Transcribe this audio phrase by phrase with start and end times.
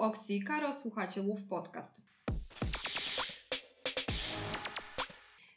[0.00, 2.02] Oksy i Karo, słuchacie Łów Podcast.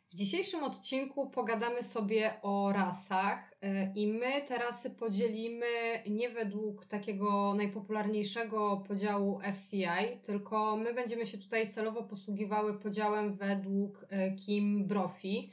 [0.09, 5.65] W dzisiejszym odcinku pogadamy sobie o rasach y, i my te rasy podzielimy
[6.09, 14.03] nie według takiego najpopularniejszego podziału FCI, tylko my będziemy się tutaj celowo posługiwały podziałem według
[14.03, 15.49] y, Kim Brophy,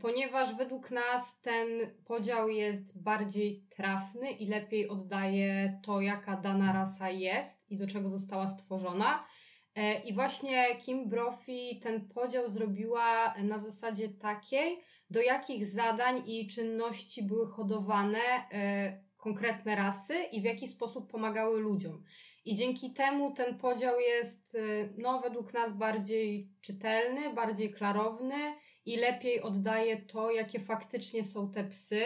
[0.00, 1.66] ponieważ według nas ten
[2.04, 8.08] podział jest bardziej trafny i lepiej oddaje to, jaka dana rasa jest i do czego
[8.08, 9.26] została stworzona.
[9.74, 16.48] E, I właśnie Kim Brophy ten podział zrobiła na zasadzie takiej, do jakich zadań i
[16.48, 22.04] czynności były hodowane e, konkretne rasy i w jaki sposób pomagały ludziom.
[22.44, 24.58] I dzięki temu ten podział jest, e,
[24.98, 28.54] no, według nas bardziej czytelny, bardziej klarowny
[28.88, 32.02] i lepiej oddaje to, jakie faktycznie są te psy,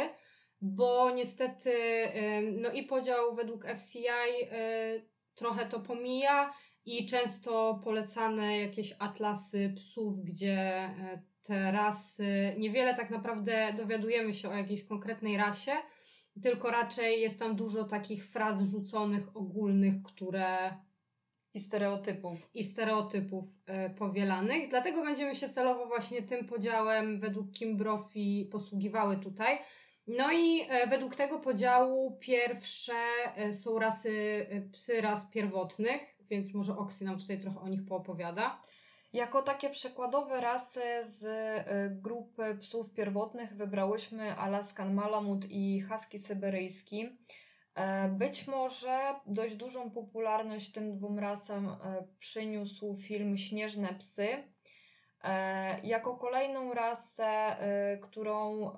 [0.61, 1.73] bo niestety,
[2.61, 4.09] no i podział według FCI
[5.35, 6.53] trochę to pomija,
[6.85, 14.49] i często polecane jakieś atlasy psów, gdzie e, te rasy, niewiele tak naprawdę dowiadujemy się
[14.49, 15.73] o jakiejś konkretnej rasie,
[16.43, 20.77] tylko raczej jest tam dużo takich fraz rzuconych, ogólnych, które.
[21.55, 22.51] I stereotypów.
[22.55, 24.69] I stereotypów e, powielanych.
[24.69, 27.79] Dlatego będziemy się celowo właśnie tym podziałem według Kim
[28.51, 29.59] posługiwały tutaj.
[30.07, 32.93] No i e, według tego podziału pierwsze
[33.37, 38.61] e, są rasy psy ras pierwotnych, więc może Oksy nam tutaj trochę o nich poopowiada.
[39.13, 41.25] Jako takie przykładowe rasy z
[42.03, 47.09] grupy psów pierwotnych wybrałyśmy Alaskan Malamut i Husky syberyjski.
[48.11, 51.77] Być może dość dużą popularność tym dwóm rasam
[52.19, 54.29] przyniósł film Śnieżne psy.
[55.83, 57.57] Jako kolejną rasę,
[58.03, 58.71] którą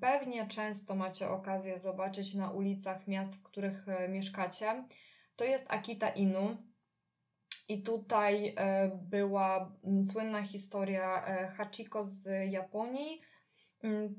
[0.00, 4.84] pewnie często macie okazję zobaczyć na ulicach miast, w których e, mieszkacie,
[5.36, 6.56] to jest Akita Inu.
[7.68, 9.72] I tutaj e, była
[10.12, 13.20] słynna historia e, Hachiko z Japonii.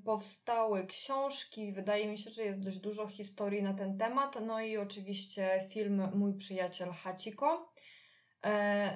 [0.06, 4.38] Powstały książki, wydaje mi się, że jest dość dużo historii na ten temat.
[4.46, 7.74] No i oczywiście film Mój przyjaciel Hachiko.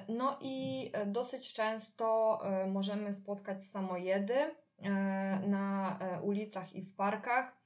[0.08, 4.90] No i dosyć często możemy spotkać samojedy E,
[5.46, 7.56] na e, ulicach i w parkach.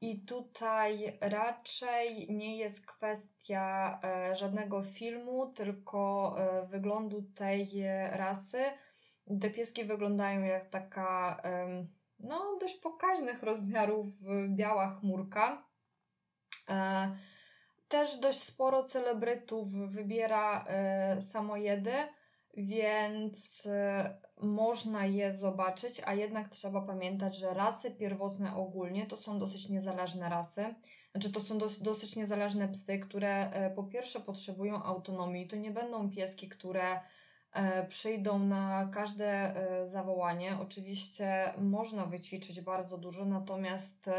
[0.00, 6.36] I tutaj raczej nie jest kwestia e, żadnego filmu, tylko
[6.68, 7.68] wyglądu tej
[8.10, 8.62] rasy.
[9.40, 11.42] Te pieski wyglądają jak taka
[12.24, 14.06] no, dość pokaźnych rozmiarów
[14.48, 15.64] biała chmurka.
[17.88, 20.64] Też dość sporo celebrytów wybiera
[21.32, 21.92] samojedy
[22.56, 23.70] więc y,
[24.40, 30.28] można je zobaczyć, a jednak trzeba pamiętać, że rasy pierwotne ogólnie to są dosyć niezależne
[30.28, 30.74] rasy.
[31.12, 35.46] Znaczy, to są dos dosyć niezależne psy, które po pierwsze potrzebują autonomii.
[35.46, 37.00] To nie będą pieski, które
[37.88, 39.54] przyjdą na każde
[39.86, 40.58] zawołanie.
[40.62, 44.10] Oczywiście można wyćwiczyć bardzo dużo, natomiast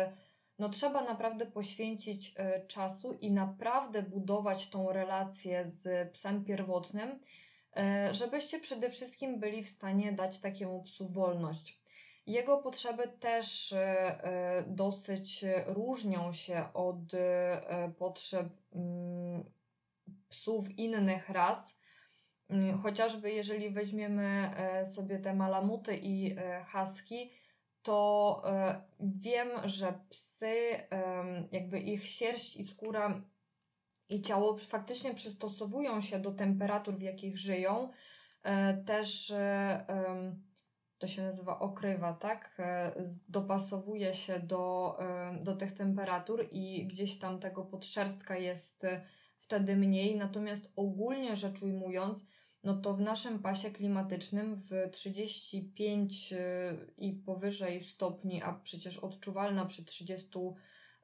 [0.59, 2.35] no, trzeba naprawdę poświęcić
[2.67, 7.19] czasu i naprawdę budować tą relację z psem pierwotnym
[7.75, 11.79] E, żebyście przede wszystkim byli w stanie dać takiemu psu wolność.
[12.27, 13.79] Jego potrzeby też e,
[14.23, 17.11] e, dosyć różnią się od
[17.97, 19.43] potrzeb mm,
[20.29, 21.74] psów innych ras.
[22.83, 24.49] Chociażby jeżeli weźmiemy
[24.95, 26.35] sobie te malamuty i
[26.71, 27.29] husky,
[27.81, 28.43] to
[28.99, 30.55] wiem, że psy,
[31.51, 33.21] jakby ich sierść i skóra
[34.09, 37.89] i ciało faktycznie przystosowują się do temperatur, w jakich żyją.
[38.43, 40.35] E, też e,
[40.97, 42.55] to się nazywa okrywa, tak?
[42.59, 42.91] E,
[43.29, 44.97] dopasowuje się do,
[45.41, 48.85] do tych temperatur i gdzieś tam tego podszerstka jest
[49.39, 50.15] wtedy mniej.
[50.15, 52.25] Natomiast ogólnie rzecz ujmując,
[52.65, 56.33] no to w naszym pasie klimatycznym w 35
[56.97, 60.29] i powyżej stopni, a przecież odczuwalna przy 30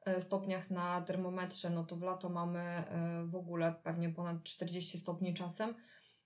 [0.04, 4.98] E, stopniach na termometrze, no to w lato mamy e, w ogóle pewnie ponad 40
[4.98, 5.74] stopni czasem.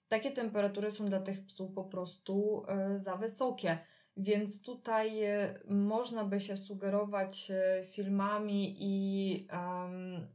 [0.09, 2.63] Takie temperatury są dla tych psów po prostu
[2.97, 3.79] za wysokie.
[4.17, 5.21] Więc tutaj
[5.69, 7.53] można by się sugerować
[7.93, 10.29] filmami i um,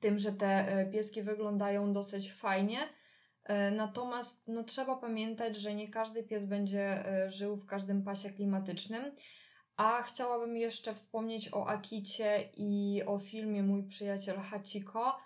[0.00, 2.78] tym, że te pieski wyglądają dosyć fajnie.
[3.72, 9.12] Natomiast no, trzeba pamiętać, że nie każdy pies będzie żył w każdym pasie klimatycznym.
[9.76, 15.16] A chciałabym jeszcze wspomnieć o Akicie i o filmie Mój przyjaciel Hachiko.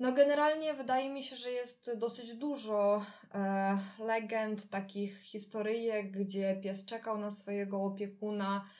[0.00, 6.86] No, generalnie wydaje mi się, że jest dosyć dużo e, legend, takich historyjek, gdzie pies
[6.86, 8.70] czekał na swojego opiekuna,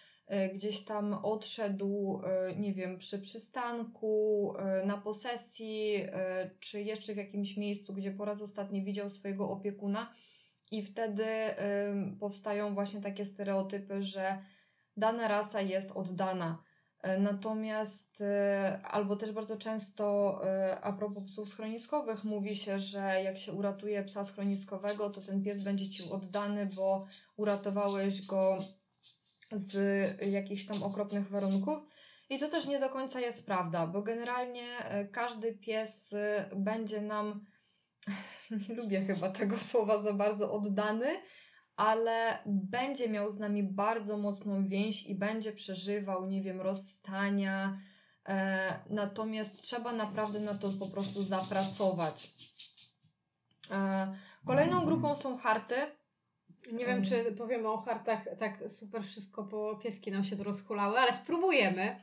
[0.55, 2.23] gdzieś tam odszedł,
[2.57, 6.07] nie wiem, przy przystanku, na posesji,
[6.61, 10.13] czy jeszcze w jakimś miejscu, gdzie po raz ostatni widział swojego opiekuna.
[10.71, 11.25] I wtedy
[12.21, 14.39] powstają właśnie takie stereotypy, że
[14.97, 16.63] dana rasa jest oddana.
[17.07, 23.23] E, natomiast e, albo też bardzo często e, a propos psów schroniskowych mówi się, że
[23.23, 27.07] jak się uratuje psa schroniskowego, to ten pies będzie ci oddany, bo
[27.37, 28.59] uratowałeś go
[29.53, 29.77] z
[30.27, 31.79] jakichś tam okropnych warunków.
[32.31, 34.67] I to też nie do końca jest prawda, bo generalnie
[35.13, 36.15] każdy pies
[36.57, 37.47] będzie nam,
[38.69, 41.07] nie lubię chyba tego słowa za bardzo, oddany,
[41.77, 47.81] ale będzie miał z nami bardzo mocną więź i będzie przeżywał, nie wiem, rozstania.
[48.29, 52.35] E, natomiast trzeba naprawdę na to po prostu zapracować.
[53.71, 54.17] E,
[54.47, 55.75] kolejną grupą są harty.
[56.73, 61.13] Nie wiem, czy powiemy o hartach tak super wszystko, bo pieski nam się rozhulały, ale
[61.13, 61.97] spróbujemy.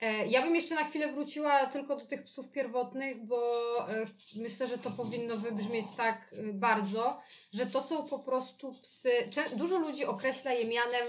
[0.00, 3.52] E, ja bym jeszcze na chwilę wróciła tylko do tych psów pierwotnych, bo
[3.90, 4.06] e,
[4.36, 7.20] myślę, że to powinno wybrzmieć tak e, bardzo,
[7.52, 9.10] że to są po prostu psy.
[9.56, 11.06] Dużo ludzi określa je mianem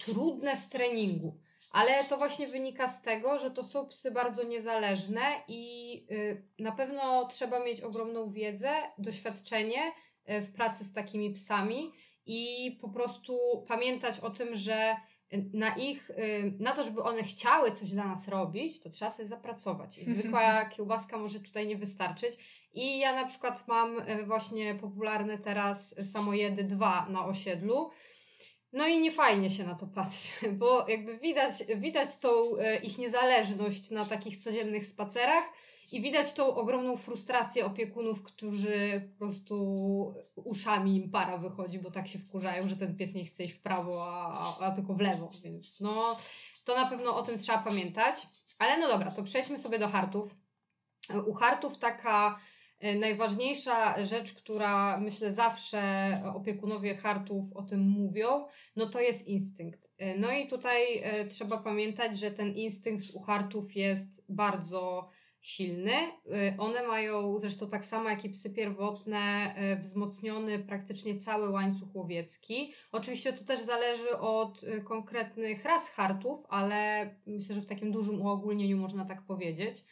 [0.00, 1.36] trudne w treningu,
[1.70, 6.06] ale to właśnie wynika z tego, że to są psy bardzo niezależne i
[6.58, 9.92] na pewno trzeba mieć ogromną wiedzę, doświadczenie
[10.26, 11.92] w pracy z takimi psami
[12.28, 13.38] i po prostu
[13.68, 14.96] pamiętać o tym, że
[15.52, 19.28] na ich, y, na to, żeby one chciały coś dla nas robić, to trzeba sobie
[19.28, 19.98] zapracować.
[19.98, 22.36] I zwykła kiełbaska może tutaj nie wystarczyć.
[22.72, 27.90] I ja na przykład mam y, właśnie popularne teraz samojedy 2 na osiedlu.
[28.72, 32.98] No i nie fajnie się na to patrzy, bo jakby widać, widać tą y, ich
[32.98, 35.44] niezależność na takich codziennych spacerach,
[35.92, 42.08] i widać tą ogromną frustrację opiekunów, którzy po prostu uszami im para wychodzi, bo tak
[42.08, 45.30] się wkurzają, że ten pies nie chce iść w prawo, a, a tylko w lewo.
[45.44, 46.16] Więc no,
[46.64, 48.26] to na pewno o tym trzeba pamiętać.
[48.58, 50.34] Ale no dobra, to przejdźmy sobie do hartów.
[51.26, 52.40] U hartów taka
[52.80, 58.46] e, najważniejsza rzecz, która myślę zawsze opiekunowie hartów o tym mówią,
[58.76, 59.88] no to jest instynkt.
[59.98, 65.92] E, no i tutaj e, trzeba pamiętać, że ten instynkt u hartów jest bardzo silny.
[66.26, 71.96] Y, one mają zresztą tak samo jak i psy pierwotne y, wzmocniony praktycznie cały łańcuch
[71.96, 72.72] łowiecki.
[72.92, 78.22] Oczywiście to też zależy od y, konkretnych ras hartów, ale myślę, że w takim dużym
[78.22, 79.84] uogólnieniu można tak powiedzieć.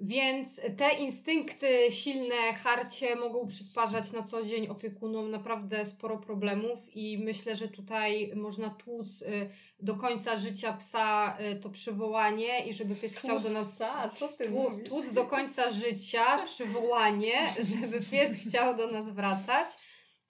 [0.00, 7.18] Więc te instynkty silne, harcie mogą przysparzać na co dzień opiekunom naprawdę sporo problemów i
[7.18, 9.50] myślę, że tutaj można tłuc y,
[9.80, 13.68] do końca życia psa y, to przywołanie i żeby pies chciał do nas...
[13.68, 14.10] Psa?
[14.14, 14.88] Co ty tłuc, mówisz?
[14.88, 19.68] Tłuc do końca życia przywołanie, żeby pies chciał do nas wracać.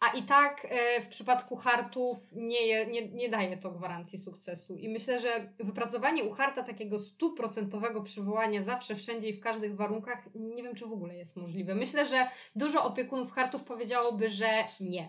[0.00, 4.76] A i tak e, w przypadku hartów nie, nie, nie daje to gwarancji sukcesu.
[4.76, 10.28] I myślę, że wypracowanie u harta takiego stuprocentowego przywołania zawsze, wszędzie i w każdych warunkach,
[10.34, 11.74] nie wiem, czy w ogóle jest możliwe.
[11.74, 14.50] Myślę, że dużo opiekunów hartów powiedziałoby, że
[14.80, 15.08] nie.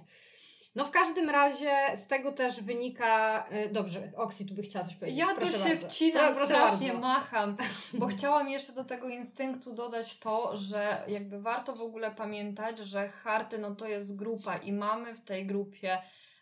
[0.79, 3.45] No w każdym razie z tego też wynika.
[3.49, 5.19] E, dobrze, Oksi, tu by chciała coś powiedzieć.
[5.19, 5.89] Ja tu się bardzo.
[5.89, 7.01] wcinam, proszę strasznie bardzo.
[7.01, 7.57] macham,
[7.99, 13.09] bo chciałam jeszcze do tego instynktu dodać to, że jakby warto w ogóle pamiętać, że
[13.09, 15.97] harty no to jest grupa i mamy w tej grupie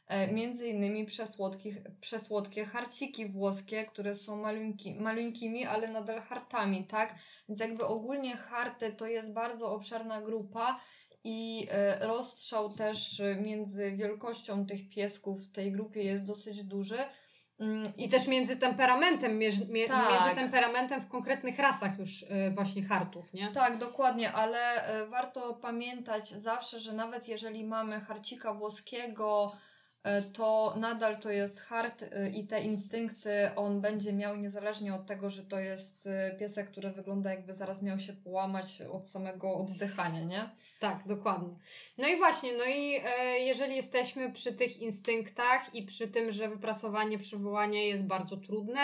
[0.08, 7.16] e, między innymi przesłodkie, przesłodkie harciki włoskie, które są maluńki, maluńkimi, ale nadal hartami, tak?
[7.50, 10.80] Więc jakby ogólnie harty to jest bardzo obszerna grupa
[11.28, 16.98] i e, rozstrzał też e, między wielkością tych piesków w tej grupie jest dosyć duży.
[17.60, 19.52] Mm, I też między temperamentem, mie,
[19.88, 20.12] tak.
[20.12, 23.52] między temperamentem w konkretnych rasach już e, właśnie hartów, nie?
[23.52, 24.60] Tak, dokładnie, ale
[25.10, 29.52] warto pamiętać zawsze, że nawet jeżeli mamy harcika włoskiego,
[30.34, 35.30] to nadal to jest hard e, i te instynkty on będzie miał niezależnie od tego,
[35.30, 40.22] że to jest e, piesek, który wygląda jakby zaraz miał się połamać od samego oddychania,
[40.22, 40.50] nie?
[40.80, 41.50] Tak, dokładnie.
[41.98, 46.50] No i właśnie, no i e, jeżeli jesteśmy przy tych instynktach i przy tym, że
[46.50, 48.82] wypracowanie przywołania jest bardzo trudne,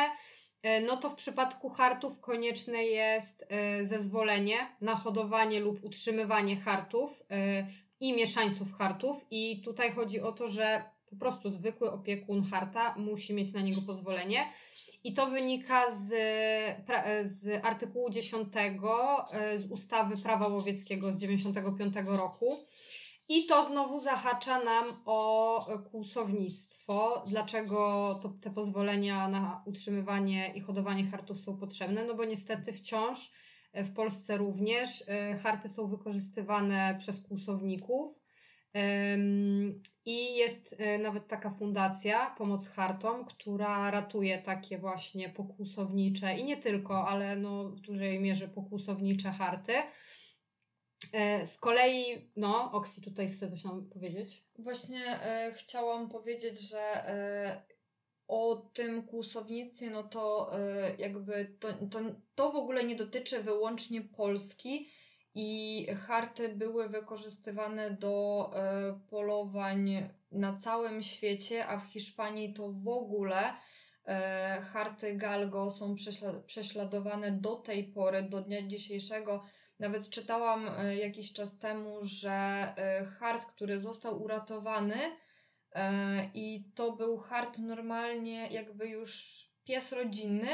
[0.63, 7.23] e, no to w przypadku hartów konieczne jest e, zezwolenie na hodowanie lub utrzymywanie hartów
[7.99, 13.33] i mieszańców hartów i tutaj chodzi o to, że po prostu zwykły opiekun harta musi
[13.33, 14.45] mieć na niego pozwolenie.
[15.03, 16.09] I to wynika z,
[17.23, 22.57] z artykułu 10 e, z ustawy prawa łowieckiego z 95 roku.
[23.29, 27.23] I to znowu zahacza nam o kłusownictwo.
[27.27, 32.05] Dlaczego to, te pozwolenia na utrzymywanie i hodowanie hartów są potrzebne?
[32.05, 33.31] No bo niestety wciąż
[33.73, 38.22] w Polsce również e, harty są wykorzystywane przez kłusowników
[40.05, 46.57] I jest e, nawet taka fundacja Pomoc Hartom, która ratuje takie właśnie pokłusownicze i nie
[46.57, 49.73] tylko, ale no w dużej mierze pokłusownicze harty.
[51.13, 54.43] E, z kolei, no, Oksi tutaj chce coś nam powiedzieć.
[54.59, 57.03] Właśnie e, chciałam powiedzieć, że
[58.27, 60.51] o tym kłusownictwie, no to
[60.97, 61.99] jakby to, to,
[62.35, 64.89] to w ogóle nie dotyczy wyłącznie Polski
[65.35, 72.87] i harty były wykorzystywane do e, polowań na całym świecie, a w Hiszpanii to w
[72.87, 73.53] ogóle
[74.05, 75.95] e, harty galgo są
[76.45, 79.43] prześladowane do tej pory, do dnia dzisiejszego.
[79.79, 82.67] Nawet czytałam e, jakiś czas temu, że
[83.19, 84.95] hart, który został uratowany,
[86.33, 90.49] i to był hart normalnie, jakby już pies rodzinny,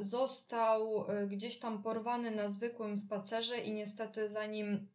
[0.00, 4.88] został gdzieś tam porwany na zwykłym spacerze i niestety zanim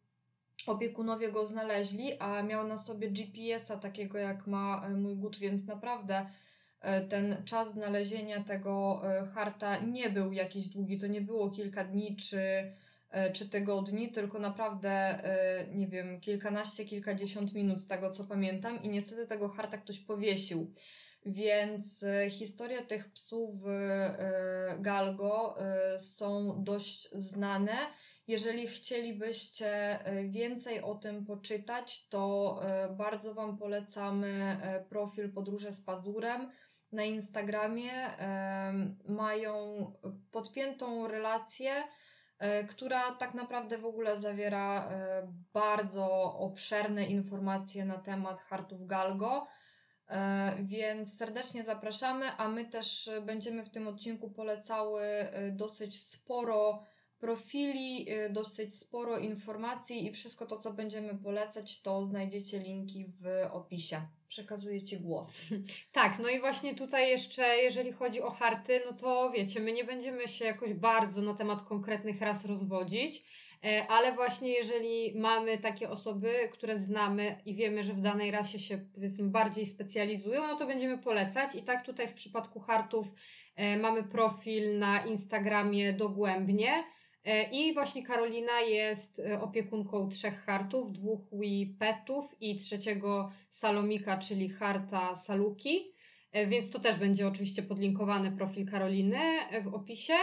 [0.68, 6.30] opiekunowie go znaleźli, a miał na sobie GPS-a takiego jak ma mój gut, więc naprawdę
[7.10, 9.02] ten czas znalezienia tego
[9.34, 12.40] harta nie był jakiś długi, to nie było kilka dni czy
[13.10, 18.84] E, czy tygodni, tylko naprawdę, e, nie wiem, kilkanaście, kilkadziesiąt minut z tego co pamiętam
[18.84, 20.74] i niestety tego harta ktoś powiesił.
[21.28, 23.56] Więc e, historia tych psów
[24.80, 25.56] Galgo
[26.00, 27.76] są dość znane.
[28.28, 32.60] Jeżeli chcielibyście więcej o tym poczytać, to
[32.98, 34.58] bardzo Wam polecamy
[34.90, 36.52] profil Podróże z Pazurem
[36.92, 37.92] na Instagramie.
[39.08, 39.54] Mają
[40.32, 41.72] podpiętą relację
[42.70, 44.90] która tak naprawdę w ogóle zawiera
[45.54, 49.48] bardzo obszerne informacje na temat hartów Galgo.
[50.10, 55.02] E, więc serdecznie zapraszamy, a my też będziemy w tym odcinku polecały
[55.52, 56.84] dosyć sporo
[57.20, 64.02] profili, dosyć sporo informacji i wszystko to, co będziemy polecać, to znajdziecie linki w opisie.
[64.28, 65.28] Przekazuję Ci głos.
[65.92, 69.84] Tak, no i właśnie tutaj jeszcze, jeżeli chodzi o harty, no to wiecie, my nie
[69.84, 73.24] będziemy się jakoś bardzo na temat konkretnych ras rozwodzić, e,
[73.88, 78.78] ale właśnie jeżeli mamy takie osoby, które znamy i wiemy, że w danej rasie się
[78.96, 81.56] powiedzmy bardziej specjalizują, no to będziemy polecać.
[81.56, 83.08] I tak tutaj w przypadku hartów
[83.56, 86.84] e, mamy profil na Instagramie dogłębnie
[87.28, 94.50] E, I właśnie Karolina jest e, opiekunką trzech hartów, dwóch Wipetów i trzeciego Salomika, czyli
[94.50, 95.94] harta Saluki.
[96.32, 99.20] E, więc to też będzie oczywiście podlinkowany profil Karoliny
[99.64, 100.14] w opisie.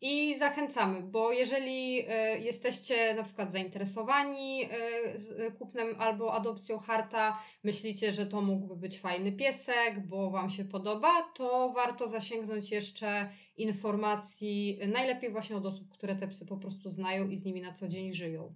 [0.00, 8.12] I zachęcamy, bo jeżeli e, jesteście na przykład zainteresowani e, kupnem albo adopcją harta, myślicie,
[8.12, 14.80] że to mógłby być fajny piesek, bo Wam się podoba, to warto zasięgnąć jeszcze informacji,
[14.86, 17.88] najlepiej właśnie od osób, które te psy po prostu znają i z nimi na co
[17.88, 18.54] dzień żyją.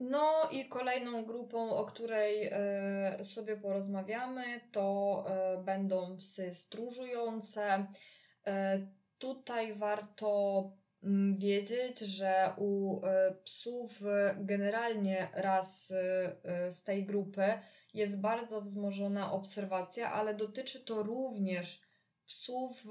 [0.00, 5.24] No i kolejną grupą, o której e, sobie porozmawiamy, to
[5.64, 7.86] będą psy stróżujące.
[9.24, 10.62] Tutaj warto
[11.02, 14.00] mm, wiedzieć, że u e, psów
[14.36, 17.42] generalnie raz e, e, z tej grupy
[17.94, 21.82] jest bardzo wzmożona obserwacja, ale dotyczy to również
[22.26, 22.86] psów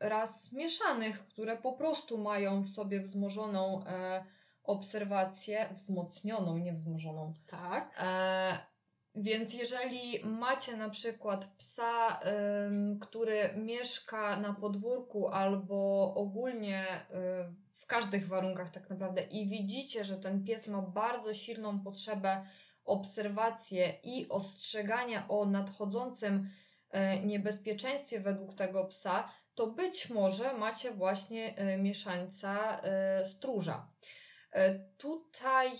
[0.00, 3.84] ras mieszanych, które po prostu mają w sobie wzmożoną
[4.64, 7.34] obserwację, wzmocnioną, nie wzmożoną.
[7.46, 8.00] Tak.
[9.14, 12.20] Więc jeżeli macie na przykład psa,
[13.00, 16.86] który mieszka na podwórku albo ogólnie
[17.84, 22.46] w każdych warunkach tak naprawdę i widzicie, że ten pies ma bardzo silną potrzebę
[22.84, 26.50] obserwacji i ostrzegania o nadchodzącym
[26.94, 32.80] y, niebezpieczeństwie według tego psa, to być może macie właśnie y, mieszańca
[33.20, 33.88] y, stróża.
[34.98, 35.70] Tutaj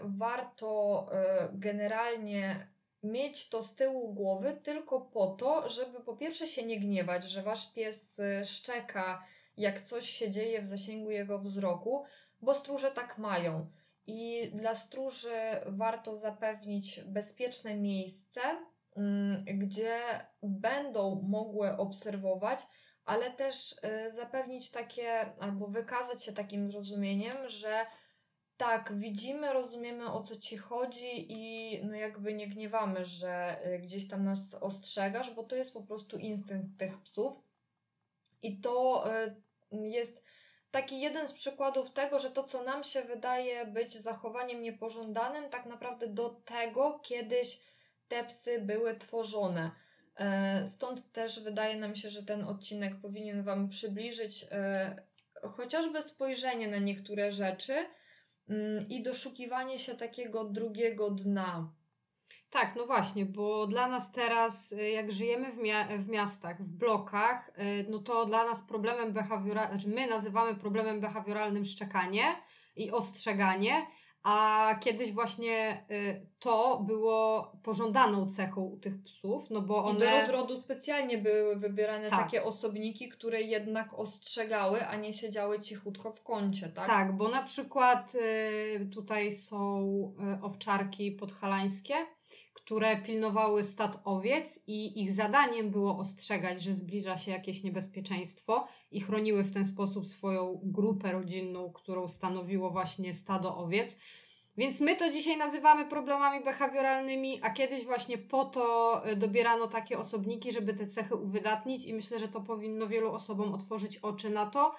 [0.00, 1.06] warto
[1.52, 2.73] generalnie
[3.04, 7.42] mieć to z tyłu głowy tylko po to, żeby po pierwsze się nie gniewać, że
[7.42, 9.24] wasz pies y, szczeka,
[9.56, 12.04] jak coś się dzieje w zasięgu jego wzroku,
[12.42, 13.66] bo stróże tak mają.
[14.06, 18.40] I dla stróży warto zapewnić bezpieczne miejsce,
[18.96, 20.00] mm, gdzie
[20.42, 22.58] będą mogły obserwować,
[23.04, 27.86] ale też y, zapewnić takie albo wykazać się takim zrozumieniem, że
[28.56, 34.08] tak, widzimy, rozumiemy o co ci chodzi i no jakby nie gniewamy, że y, gdzieś
[34.08, 37.34] tam nas ostrzegasz, bo to jest po prostu instynkt tych psów.
[38.42, 39.34] I to y,
[39.72, 40.24] jest
[40.70, 45.66] taki jeden z przykładów tego, że to, co nam się wydaje być zachowaniem niepożądanym, tak
[45.66, 47.60] naprawdę do tego kiedyś
[48.08, 49.70] te psy były tworzone.
[50.16, 54.46] E, stąd też wydaje nam się, że ten odcinek powinien Wam przybliżyć
[55.42, 57.74] chociażby spojrzenie na niektóre rzeczy
[58.88, 61.72] i doszukiwanie się takiego drugiego dna.
[62.50, 66.72] Tak, no właśnie, bo dla nas teraz, y, jak żyjemy w, mia- w miastach, w
[66.72, 72.36] blokach, y, no to dla nas problemem behawioralnym, znaczy my nazywamy problemem behawioralnym szczekanie
[72.76, 73.86] i ostrzeganie,
[74.24, 79.98] a kiedyś właśnie y, to było pożądaną cechą u tych psów, no bo one...
[79.98, 82.22] I do rozrodu specjalnie były wybierane Tak.
[82.22, 86.86] takie osobniki, które jednak ostrzegały, a nie siedziały cichutko w kącie, tak?
[86.86, 89.88] Tak, bo na przykład y, tutaj są
[90.38, 91.94] y, owczarki podhalańskie,
[92.64, 99.00] które pilnowały stad owiec i ich zadaniem było ostrzegać, że zbliża się jakieś niebezpieczeństwo i
[99.00, 103.98] chroniły w ten sposób swoją grupę rodzinną, którą stanowiło właśnie stado owiec.
[104.56, 109.98] Więc my to dzisiaj nazywamy problemami behawioralnymi, a kiedyś właśnie po to y, dobierano takie
[109.98, 114.46] osobniki, żeby te cechy uwydatnić i myślę, że to powinno wielu osobom otworzyć oczy na
[114.46, 114.74] to,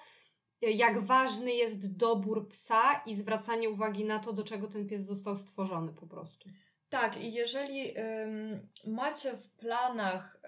[0.60, 5.36] jak ważny jest dobór psa i zwracanie uwagi na to, do czego ten pies został
[5.36, 6.48] stworzony po prostu.
[6.90, 7.94] Tak, i jeżeli
[8.86, 10.38] macie w planach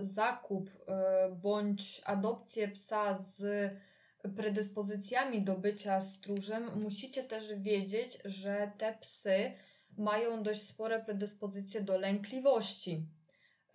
[0.00, 3.72] y, zakup y, bądź adopcję psa z
[4.36, 9.52] predyspozycjami do bycia stróżem, musicie też wiedzieć, że te psy
[9.98, 13.06] mają dość spore predyspozycje do lękliwości.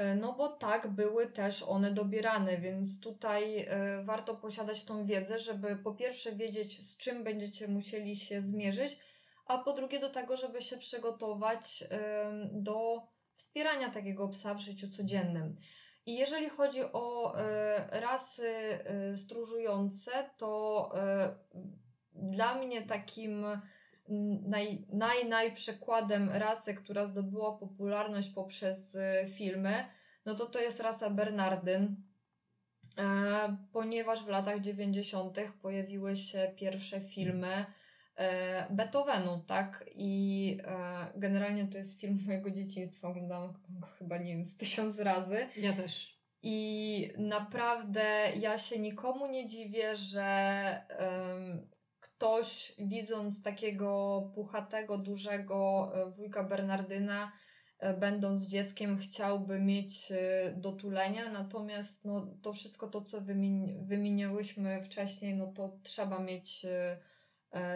[0.01, 3.67] Y, No bo tak były też one dobierane, więc tutaj
[4.03, 8.99] warto posiadać tą wiedzę, żeby po pierwsze wiedzieć, z czym będziecie musieli się zmierzyć,
[9.51, 11.83] a po drugie do tego, żeby się przygotować
[12.51, 13.01] do
[13.35, 15.55] wspierania takiego psa w życiu codziennym.
[16.05, 17.41] I jeżeli chodzi o y,
[17.91, 18.47] rasy
[19.13, 20.91] y, stróżujące, to
[21.55, 21.59] y,
[22.13, 23.45] dla mnie takim
[24.47, 28.97] naj, naj, naj przykładem rasy, która zdobyła popularność poprzez
[29.37, 29.85] filmy,
[30.25, 31.95] no to to jest rasa Bernardyn,
[32.97, 35.37] e, ponieważ w latach 90.
[35.61, 37.65] pojawiły się pierwsze filmy e,
[38.69, 39.85] Beethovenu, tak?
[39.95, 44.99] I e, generalnie to jest film mojego dzieciństwa, oglądałam go chyba, nie wiem, z tysiąc
[44.99, 45.47] razy.
[45.57, 46.21] Ja też.
[46.43, 50.85] I naprawdę ja się nikomu nie dziwię, że
[52.21, 57.31] ktoś widząc takiego puchatego, dużego e, wujka Bernardyna,
[57.79, 61.31] e, będąc dzieckiem, chciałby mieć e, do tulenia.
[61.31, 66.99] Natomiast no, to wszystko to, co wymieni- wymieniałyśmy wcześniej, no to trzeba mieć e, e,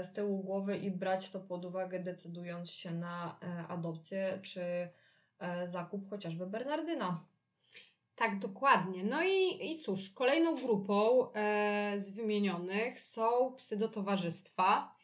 [0.03, 4.61] z tyłu głowy i brać to pod uwagę, decydując się na e, adopcję czy
[5.39, 7.25] e, zakup chociażby Bernardyna.
[8.15, 9.03] Tak, dokładnie.
[9.03, 14.95] No i, i cóż, kolejną grupą e, z wymienionych są psy do towarzystwa,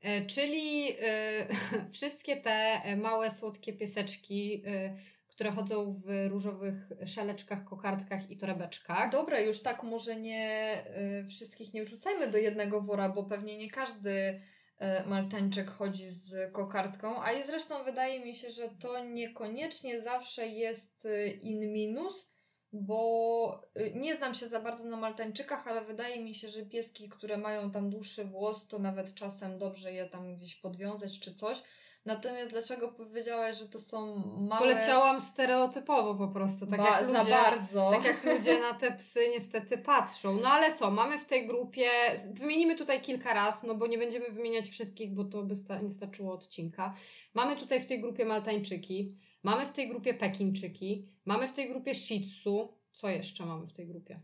[0.00, 1.46] e, czyli e,
[1.92, 4.96] wszystkie te małe, słodkie pieseczki, e,
[5.34, 9.10] które chodzą w różowych szaleczkach, kokardkach i torebeczkach.
[9.10, 10.74] Dobra, już tak może nie
[11.22, 16.52] y, wszystkich nie wrzucajmy do jednego wora, bo pewnie nie każdy y, maltańczyk chodzi z
[16.52, 22.34] kokardką, a i zresztą wydaje mi się, że to niekoniecznie zawsze jest y, in minus,
[22.72, 27.08] bo y, nie znam się za bardzo na maltańczykach, ale wydaje mi się, że pieski,
[27.08, 31.62] które mają tam dłuższy włos, to nawet czasem dobrze je tam gdzieś podwiązać czy coś.
[32.04, 34.60] Natomiast dlaczego powiedziałaś, że to są małe...
[34.60, 37.24] Poleciałam stereotypowo po prostu, tak ba- jak ludzie...
[37.24, 37.90] za bardzo.
[37.90, 40.34] Tak jak ludzie na te psy niestety patrzą.
[40.42, 41.90] No ale co, mamy w tej grupie,
[42.32, 45.90] wymienimy tutaj kilka raz, no bo nie będziemy wymieniać wszystkich, bo to by sta- nie
[45.90, 46.94] starczyło odcinka.
[47.34, 51.94] Mamy tutaj w tej grupie Maltańczyki, mamy w tej grupie Pekinczyki, mamy w tej grupie
[51.94, 52.78] Shih Tzu.
[52.92, 54.20] Co jeszcze mamy w tej grupie?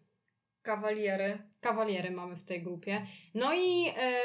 [0.62, 1.38] Kawaliery.
[1.60, 3.06] Kawaliery mamy w tej grupie.
[3.34, 4.20] No i e,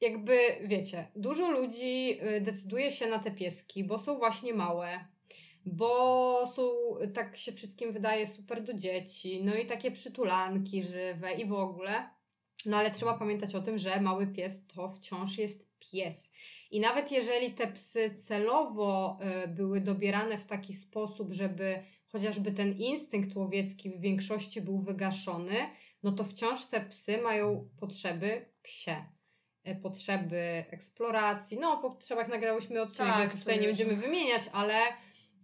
[0.00, 5.04] jakby wiecie, dużo ludzi e, decyduje się na te pieski, bo są właśnie małe,
[5.66, 6.62] bo są,
[7.14, 12.10] tak się wszystkim wydaje, super do dzieci, no i takie przytulanki żywe i w ogóle.
[12.66, 16.32] No ale trzeba pamiętać o tym, że mały pies to wciąż jest pies.
[16.70, 22.72] I nawet jeżeli te psy celowo e, były dobierane w taki sposób, żeby chociażby ten
[22.72, 25.56] instynkt łowiecki w większości był wygaszony,
[26.02, 29.04] no to wciąż te psy mają potrzeby psie.
[29.64, 31.58] E, Potrzeby eksploracji.
[31.60, 34.74] No, o potrzebach nagrałyśmy odcinek, Tak, więc tutaj nie będziemy wymieniać, ale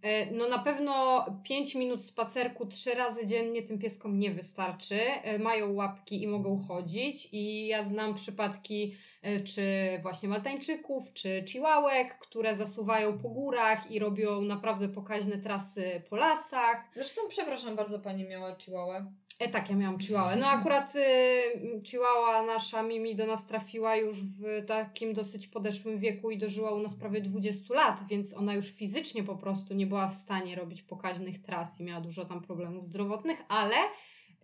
[0.02, 5.00] e, no na pewno 5 minut spacerku trzy razy dziennie tym pieskom nie wystarczy.
[5.00, 8.96] E, Mają łapki i mogą chodzić i ja znam przypadki
[9.44, 9.62] czy
[10.02, 16.84] właśnie maltańczyków, czy chihuahek, które zasuwają po górach i robią naprawdę pokaźne trasy po lasach.
[16.94, 19.06] Zresztą przepraszam bardzo, pani miała chihuahua.
[19.40, 20.36] E, tak, ja miałam chihuahua.
[20.36, 26.30] No akurat y, chihuahua nasza Mimi do nas trafiła już w takim dosyć podeszłym wieku
[26.30, 30.08] i dożyła u nas prawie 20 lat, więc ona już fizycznie po prostu nie była
[30.08, 33.76] w stanie robić pokaźnych tras i miała dużo tam problemów zdrowotnych, ale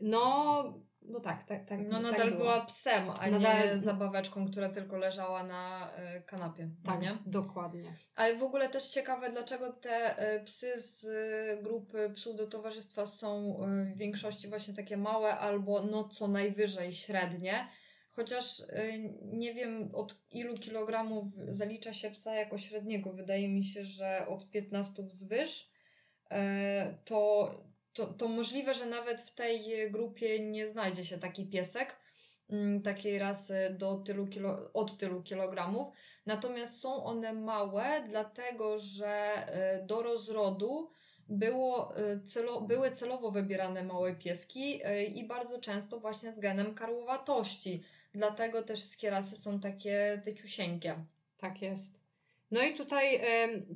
[0.01, 0.63] no
[1.09, 1.79] no tak, tak, tak.
[1.89, 3.41] No nadal tak była psem, a Nadal-
[3.75, 6.71] nie zabaweczką, która tylko leżała na y, kanapie.
[6.85, 7.19] no Tak, nie?
[7.27, 7.97] dokładnie.
[8.17, 13.07] Ale w ogóle też ciekawe, dlaczego te e, psy z e, grupy psów do towarzystwa
[13.07, 17.69] są e, w większości właśnie takie małe albo no co najwyżej średnie.
[18.11, 23.13] Chociaż e, nie wiem od ilu kilogramów zalicza się psa jako średniego.
[23.13, 25.71] Wydaje mi się, że od 15 wzwyż.
[26.31, 27.51] E, To,
[27.97, 31.97] to, to możliwe, że nawet w tej grupie nie znajdzie się taki piesek
[32.51, 35.89] mm, takiej rasy do tylu kilo, od tylu kilogramów.
[36.27, 40.91] Natomiast są one małe, dlatego że e, do rozrodu
[41.29, 46.75] było, e, celo, były celowo wybierane małe pieski e, i bardzo często właśnie z genem
[46.75, 47.85] karłowatości.
[48.15, 50.95] Dlatego te wszystkie rasy są takie tyciusieńkie.
[51.39, 52.06] Tak jest.
[52.51, 53.21] No i tutaj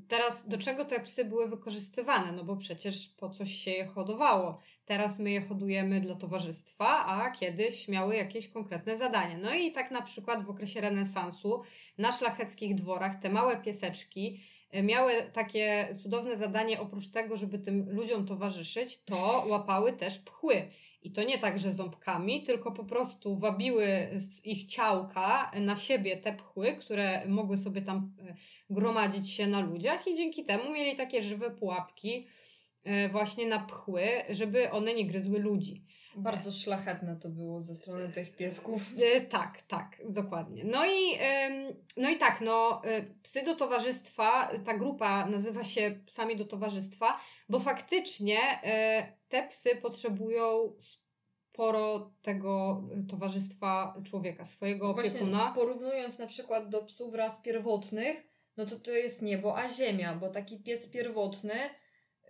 [0.08, 2.32] teraz do czego te psy były wykorzystywane?
[2.32, 4.58] No bo przecież po coś się je hodowało.
[4.84, 9.38] Teraz my je hodujemy dla towarzystwa, a kiedyś miały jakieś konkretne zadanie.
[9.38, 11.62] No i tak na przykład w okresie renesansu
[11.98, 17.90] na szlacheckich dworach te małe pieseczki e, miały takie cudowne zadanie, oprócz tego, żeby tym
[17.90, 19.16] ludziom towarzyszyć, to
[19.48, 20.68] łapały też pchły.
[21.02, 26.16] I to nie tak, że ząbkami, tylko po prostu wabiły z ich ciałka na siebie
[26.16, 28.34] te pchły, które mogły sobie tam e,
[28.70, 32.26] gromadzić się na ludziach i dzięki temu mieli takie żywe pułapki
[32.84, 35.84] e, właśnie na pchły, żeby one nie gryzły ludzi.
[36.16, 38.82] Bardzo szlachetne to było ze strony tych piesków.
[39.02, 40.64] E, tak, tak, dokładnie.
[40.64, 41.18] No i,
[41.96, 42.82] no i tak, no,
[43.22, 48.38] psy do towarzystwa, ta grupa nazywa się psami do towarzystwa, bo faktycznie
[49.30, 50.72] te psy potrzebują
[51.52, 55.52] sporo tego towarzystwa człowieka, swojego Właśnie opiekuna.
[55.54, 58.16] porównując na przykład do psów ras pierwotnych,
[58.56, 61.54] no to to jest niebo a ziemia, bo taki pies pierwotny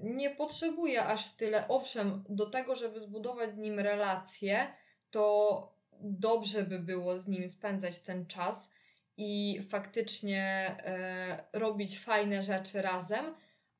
[0.02, 1.68] nie potrzebuje aż tyle.
[1.68, 4.66] Owszem, do tego, żeby zbudować z nim relacje,
[5.10, 8.70] to dobrze by było z nim spędzać ten czas
[9.16, 10.44] i faktycznie
[10.84, 13.34] e, robić fajne rzeczy razem,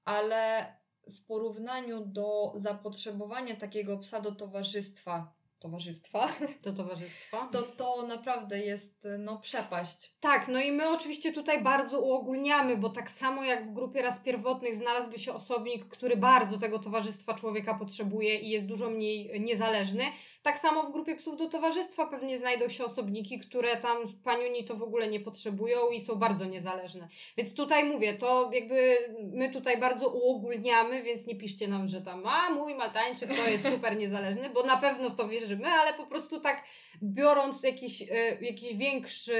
[0.04, 0.66] ale
[1.10, 6.28] w porównaniu do zapotrzebowania takiego psa do towarzystwa, towarzystwa,
[6.64, 7.48] Do towarzystwa.
[7.52, 10.14] to to naprawdę jest no przepaść.
[10.20, 14.18] Tak, no i my oczywiście tutaj bardzo uogólniamy, bo tak samo jak w grupie raz
[14.18, 20.04] pierwotnych znalazłby się osobnik, który bardzo tego towarzystwa człowieka potrzebuje i jest dużo mniej niezależny,
[20.42, 24.76] tak samo w grupie psów do towarzystwa pewnie znajdą się osobniki, które tam paniuni to
[24.76, 27.08] w ogóle nie potrzebują i są bardzo niezależne.
[27.36, 28.96] Więc tutaj mówię, to jakby
[29.32, 33.68] my tutaj bardzo uogólniamy, więc nie piszcie nam, że tam a mój maltańczyk to jest
[33.68, 36.64] super niezależny, bo na pewno w to wierzymy, ale po prostu tak
[37.02, 39.34] biorąc jakiś, e, jakiś większy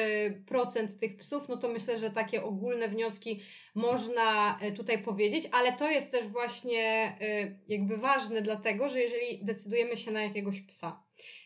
[0.46, 3.40] procent tych psów, no to myślę, że takie ogólne wnioski
[3.74, 9.44] można e, tutaj powiedzieć, ale to jest też właśnie e, jakby ważne dlatego, że jeżeli
[9.44, 11.02] decydujemy się na jakiegoś psa,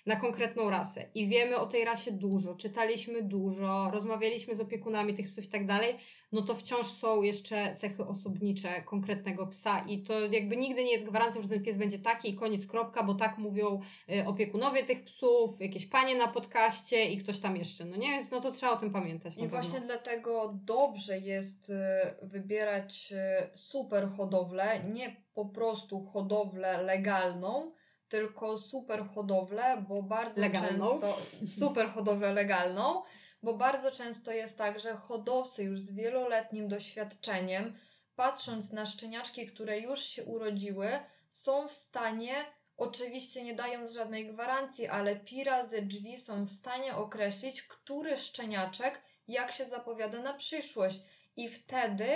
[0.06, 5.28] na konkretną rasę i wiemy o tej rasie dużo, czytaliśmy dużo, rozmawialiśmy z opiekunami tych
[5.28, 5.96] psów i tak dalej,
[6.32, 11.04] no to wciąż są jeszcze cechy osobnicze konkretnego psa i to jakby nigdy nie jest
[11.04, 15.04] gwarancją, że ten pies będzie taki i koniec kropka, bo tak mówią y, opiekunowie tych
[15.04, 18.10] psów, jakieś panie na podcaście i ktoś tam jeszcze, no nie?
[18.10, 19.38] Więc no to trzeba o tym pamiętać.
[19.38, 27.72] I właśnie dlatego dobrze jest e, wybierać e, super hodowlę, nie po prostu hodowlę legalną,
[28.14, 31.00] tylko super hodowlę, bo bardzo Legalną.
[31.00, 31.18] często
[31.61, 33.03] super hodowlę legalną,
[33.42, 37.79] bo bardzo często jest tak, że hodowcy już z wieloletnim doświadczeniem,
[38.16, 40.88] patrząc na szczeniaczki, które już się urodziły,
[41.31, 42.35] są w stanie,
[42.77, 49.00] oczywiście nie dając żadnej gwarancji, ale pi razy drzwi są w stanie określić, który szczeniaczek
[49.29, 51.00] jak się zapowiada na przyszłość.
[51.37, 52.09] I wtedy,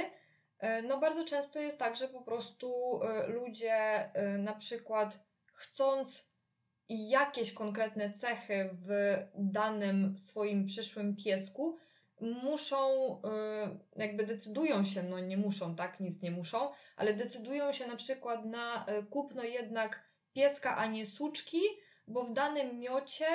[0.59, 5.28] e, no bardzo często jest tak, że po prostu e, ludzie e, na przykład
[5.59, 6.29] chcąc
[6.88, 11.77] jakieś konkretne cechy w danym swoim przyszłym piesku,
[12.21, 12.79] muszą,
[13.23, 17.97] e, jakby decydują się, no nie muszą, tak, nic nie muszą, ale decydują się na
[17.97, 21.61] przykład na e, kupno jednak pieska, a nie suczki,
[22.07, 23.27] bo w danym miocie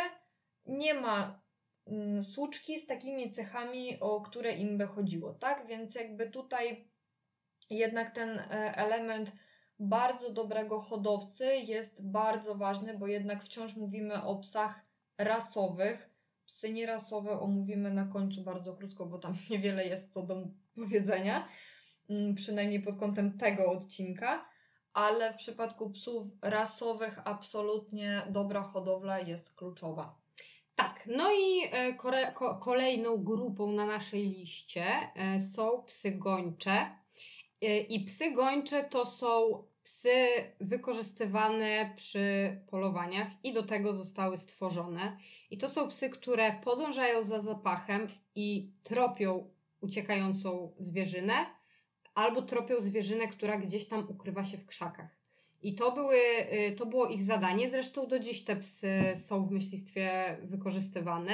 [0.65, 1.41] nie ma
[1.87, 5.67] mm, suczki z takimi cechami, o które im by chodziło, tak?
[5.67, 6.89] Więc jakby tutaj
[7.69, 9.31] jednak ten e, element
[9.79, 14.85] bardzo dobrego hodowcy jest bardzo ważny, bo jednak wciąż mówimy o psach
[15.17, 16.09] rasowych.
[16.45, 21.47] Psy nierasowe omówimy na końcu bardzo krótko, bo tam niewiele jest co do powiedzenia,
[22.09, 24.45] mm, przynajmniej pod kątem tego odcinka.
[24.93, 30.23] Ale w przypadku psów rasowych absolutnie dobra hodowla jest kluczowa.
[30.75, 31.93] Tak, no i e,
[32.59, 37.02] kolejną grupą na naszej liście e, są psy gończe.
[37.63, 40.27] E, I psy gończe to są psy
[40.59, 45.17] wykorzystywane przy polowaniach i do tego zostały stworzone.
[45.51, 49.49] I to są psy, które podążają za zapachem i tropią
[49.81, 51.45] uciekającą zwierzynę,
[52.15, 55.23] albo tropią zwierzynę, która gdzieś tam ukrywa się w krzakach.
[55.61, 56.17] I to, były,
[56.69, 57.69] y, to było ich zadanie.
[57.69, 61.33] Zresztą do dziś te psy są w myślistwie wykorzystywane.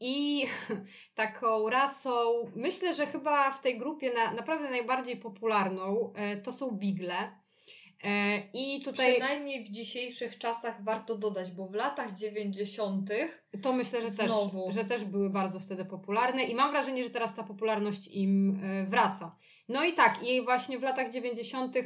[0.00, 0.46] I
[1.14, 6.70] taką rasą, myślę, że chyba w tej grupie na, naprawdę najbardziej popularną e, to są
[6.70, 7.38] bigle.
[8.04, 9.12] E, I tutaj.
[9.12, 13.10] Przynajmniej w dzisiejszych czasach warto dodać, bo w latach 90.
[13.62, 14.32] To myślę, że też,
[14.68, 18.86] że też były bardzo wtedy popularne i mam wrażenie, że teraz ta popularność im e,
[18.86, 19.36] wraca.
[19.68, 21.76] No i tak, i właśnie w latach 90.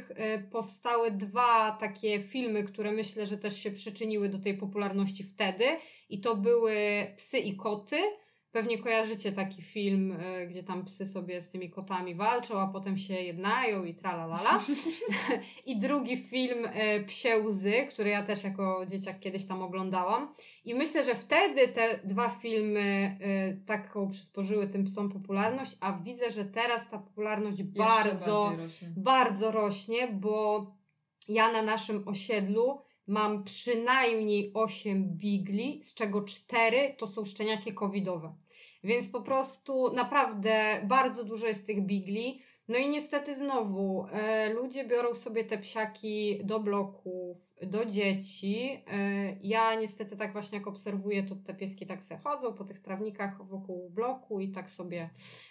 [0.51, 5.65] powstały dwa takie filmy, które myślę, że też się przyczyniły do tej popularności wtedy.
[6.09, 6.75] I to były
[7.17, 7.97] psy i koty.
[8.53, 12.97] Pewnie kojarzycie taki film, y, gdzie tam psy sobie z tymi kotami walczą, a potem
[12.97, 14.63] się jednają i tralalala.
[15.65, 20.33] I drugi film y, Psie łzy, który ja też jako dzieciak kiedyś tam oglądałam.
[20.65, 26.29] I myślę, że wtedy te dwa filmy y, taką przysporzyły tym psom popularność, a widzę,
[26.29, 28.87] że teraz ta popularność bardzo, rośnie.
[28.97, 30.67] bardzo rośnie, bo
[31.27, 38.35] ja na naszym osiedlu mam przynajmniej 8 bigli, z czego 4 to są szczeniaki covidowe.
[38.83, 42.41] Więc po prostu naprawdę bardzo dużo jest tych bigli.
[42.67, 48.83] No i niestety znowu e, ludzie biorą sobie te psiaki do bloków, do dzieci.
[48.87, 52.79] E, ja niestety tak właśnie jak obserwuję, to te pieski tak se chodzą po tych
[52.79, 55.09] trawnikach wokół bloku i tak sobie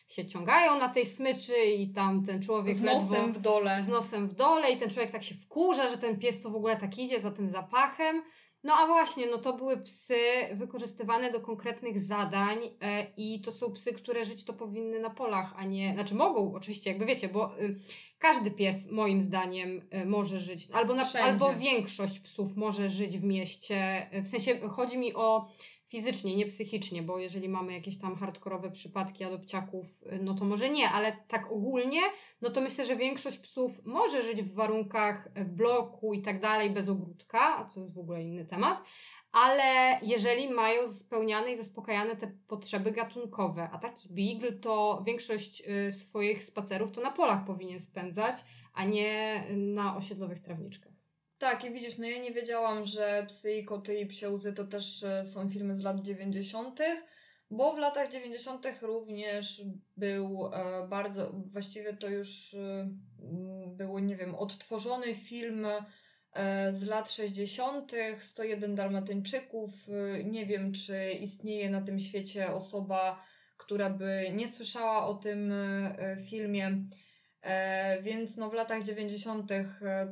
[0.08, 3.82] się ciągają na tej smyczy i tam ten człowiek z nosem ledwo, w dole.
[3.82, 6.56] Z nosem w dole i ten człowiek tak się wkurza, że ten pies to w
[6.56, 8.22] ogóle tak idzie za tym zapachem.
[8.64, 10.18] No a właśnie, no to były psy
[10.52, 15.54] wykorzystywane do konkretnych zadań e, i to są psy, które żyć to powinny na polach,
[15.56, 17.78] a nie, znaczy mogą oczywiście, jakby wiecie, bo y,
[18.18, 23.24] każdy pies moim zdaniem y, może żyć, albo, na, albo większość psów może żyć w
[23.24, 25.48] mieście, w sensie chodzi mi o
[25.92, 30.70] fizycznie, nie psychicznie, bo jeżeli mamy jakieś tam hardkorowe przypadki adopciaków, y, no to może
[30.70, 32.00] nie, ale tak ogólnie,
[32.42, 36.70] no to myślę, że większość psów może żyć w warunkach w bloku i tak dalej,
[36.70, 38.82] bez ogródka, a to jest w ogóle inny temat,
[39.32, 45.92] ale jeżeli mają spełniane i zaspokajane te potrzeby gatunkowe, a taki beagle to większość y,
[45.92, 48.36] swoich spacerów to na polach powinien spędzać,
[48.74, 50.91] a nie na osiedlowych trawniczkach.
[51.42, 54.64] Tak, i widzisz, no ja nie wiedziałam, że Psy i Koty i Psie Łzy to
[54.64, 56.80] też e, są filmy z lat 90.,
[57.50, 58.66] bo w latach 90.
[58.82, 59.62] również
[59.96, 62.88] był e, bardzo, właściwie to już e,
[63.66, 65.66] był, nie wiem, odtworzony film
[66.72, 69.70] z lat 60., 101 Dalmatyńczyków.
[70.24, 73.24] Nie wiem, czy istnieje na tym świecie osoba,
[73.56, 75.52] która by nie słyszała o tym
[76.28, 76.84] filmie.
[77.42, 79.52] E, więc no w latach 90.
[79.52, 79.66] E,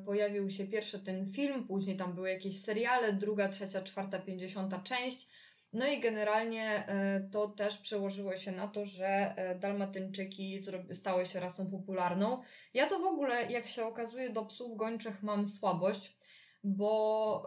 [0.06, 5.28] pojawił się pierwszy ten film, później tam były jakieś seriale, druga, trzecia, czwarta, pięćdziesiąta część.
[5.72, 10.58] No i generalnie e, to też przełożyło się na to, że dalmatyńczyki
[10.94, 12.42] stały się rasą popularną.
[12.74, 16.18] Ja to w ogóle, jak się okazuje, do psów gończych mam słabość,
[16.64, 17.46] bo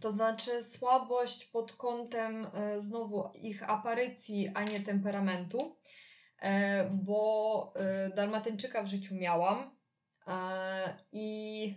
[0.00, 2.46] to znaczy słabość pod kątem
[2.78, 5.79] znowu ich aparycji, a nie temperamentu.
[6.40, 9.76] E, bo e, Dalmatyńczyka w życiu miałam
[10.26, 10.32] e,
[11.12, 11.74] i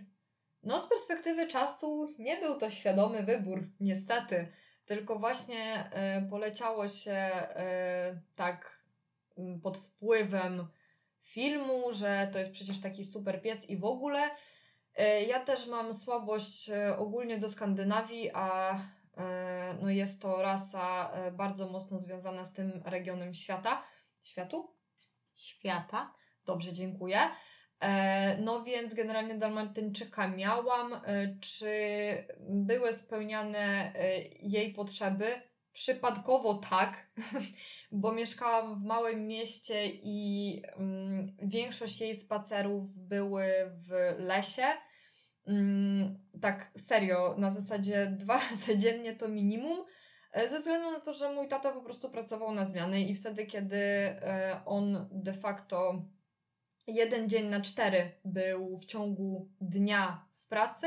[0.62, 4.48] no z perspektywy czasu nie był to świadomy wybór, niestety,
[4.86, 5.90] tylko właśnie
[6.30, 7.30] poleciało się
[8.36, 8.84] tak
[9.62, 10.68] pod wpływem
[11.20, 14.20] filmu, że to jest przecież taki super pies i w ogóle.
[15.28, 18.78] Ja też mam słabość ogólnie do Skandynawii, a
[19.82, 23.82] no jest to rasa bardzo mocno związana z tym regionem świata
[24.24, 24.76] światu?
[25.34, 26.14] Świata.
[26.46, 27.18] Dobrze, dziękuję.
[27.80, 30.92] E, no więc generalnie Dalmatyńczyka miałam.
[30.94, 31.00] E,
[31.40, 31.70] czy
[32.40, 35.26] były spełniane e, jej potrzeby?
[35.72, 37.10] Przypadkowo tak,
[37.92, 43.46] bo mieszkałam w małym mieście i mm, większość jej spacerów były
[43.88, 44.66] w lesie.
[45.46, 49.84] Mm, tak serio, na zasadzie dwa razy dziennie to minimum.
[50.34, 53.46] E, ze względu na to, że mój tata po prostu pracował na zmiany i wtedy,
[53.46, 56.02] kiedy e, on de facto
[56.86, 60.86] jeden dzień na cztery był w ciągu dnia w pracy,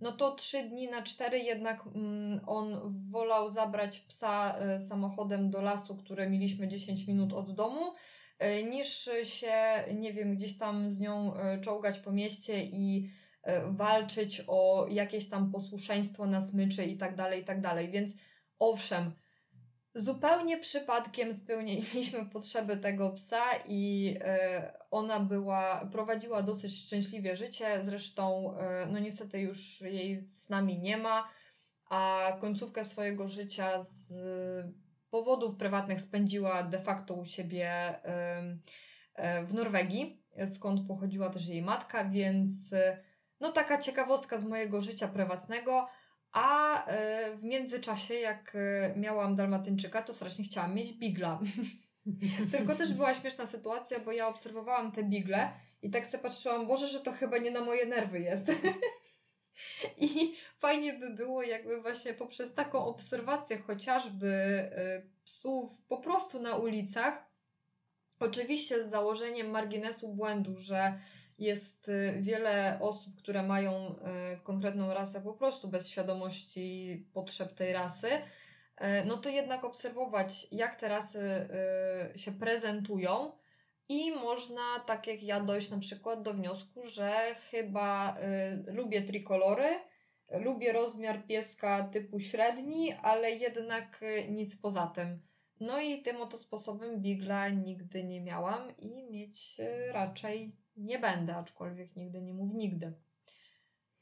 [0.00, 2.80] no to trzy dni na cztery jednak mm, on
[3.10, 7.92] wolał zabrać psa e, samochodem do lasu, które mieliśmy 10 minut od domu,
[8.70, 13.10] niż się, nie wiem, gdzieś tam z nią czołgać po mieście i
[13.66, 17.90] walczyć o jakieś tam posłuszeństwo na smyczy i tak dalej, i tak dalej.
[17.90, 18.14] Więc
[18.58, 19.12] owszem,
[19.96, 27.84] Zupełnie przypadkiem spełniliśmy potrzeby tego psa i e, ona była, prowadziła dosyć szczęśliwie życie.
[27.84, 31.28] Zresztą, e, no niestety już jej z nami nie ma,
[31.90, 34.14] a końcówkę swojego życia z
[35.10, 40.22] powodów prywatnych spędziła de facto u siebie e, w Norwegii,
[40.54, 42.50] skąd pochodziła też jej matka, więc
[43.40, 45.88] no taka ciekawostka z mojego życia prywatnego.
[46.34, 51.40] A e, w międzyczasie, jak e, miałam dalmatyńczyka, to strasznie chciałam mieć bigla.
[52.52, 55.50] Tylko też była śmieszna sytuacja, bo ja obserwowałam te bigle
[55.82, 58.46] i tak sobie patrzyłam, Boże, że to chyba nie na moje nerwy jest.
[60.00, 66.56] I fajnie by było, jakby właśnie poprzez taką obserwację chociażby e, psów po prostu na
[66.56, 67.24] ulicach,
[68.20, 70.98] oczywiście z założeniem marginesu błędu, że
[71.38, 77.72] jest y, wiele osób, które mają y, konkretną rasę po prostu bez świadomości potrzeb tej
[77.72, 81.48] rasy, y, no to jednak obserwować, jak te rasy
[82.16, 83.32] się prezentują.
[83.88, 88.16] I można, tak jak ja, dojść na przykład do wniosku, że chyba
[88.66, 89.68] lubię trikolory,
[90.30, 95.20] lubię rozmiar pieska typu średni, ale jednak nic poza tym.
[95.60, 99.56] No i tym oto sposobem bigla nigdy nie miałam i mieć
[99.92, 102.92] raczej nie będę, aczkolwiek nigdy nie mów nigdy.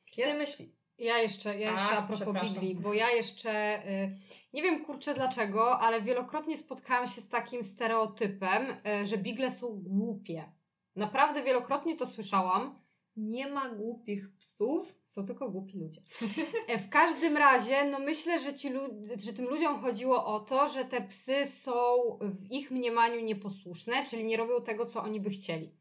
[0.04, 0.76] Psy ja, myśli.
[0.98, 4.18] Ja jeszcze, ja jeszcze a, a propos Bigli, bo ja jeszcze y,
[4.52, 9.82] nie wiem kurczę dlaczego, ale wielokrotnie spotkałam się z takim stereotypem, y, że Bigle są
[9.82, 10.52] głupie.
[10.96, 12.81] Naprawdę wielokrotnie to słyszałam.
[13.16, 16.02] Nie ma głupich psów, są tylko głupi ludzie.
[16.68, 18.72] E, w każdym razie, no myślę, że, ci
[19.18, 21.72] że tym ludziom chodziło o to, że te psy są
[22.20, 25.72] w ich mniemaniu nieposłuszne, czyli nie robią tego, co oni by chcieli.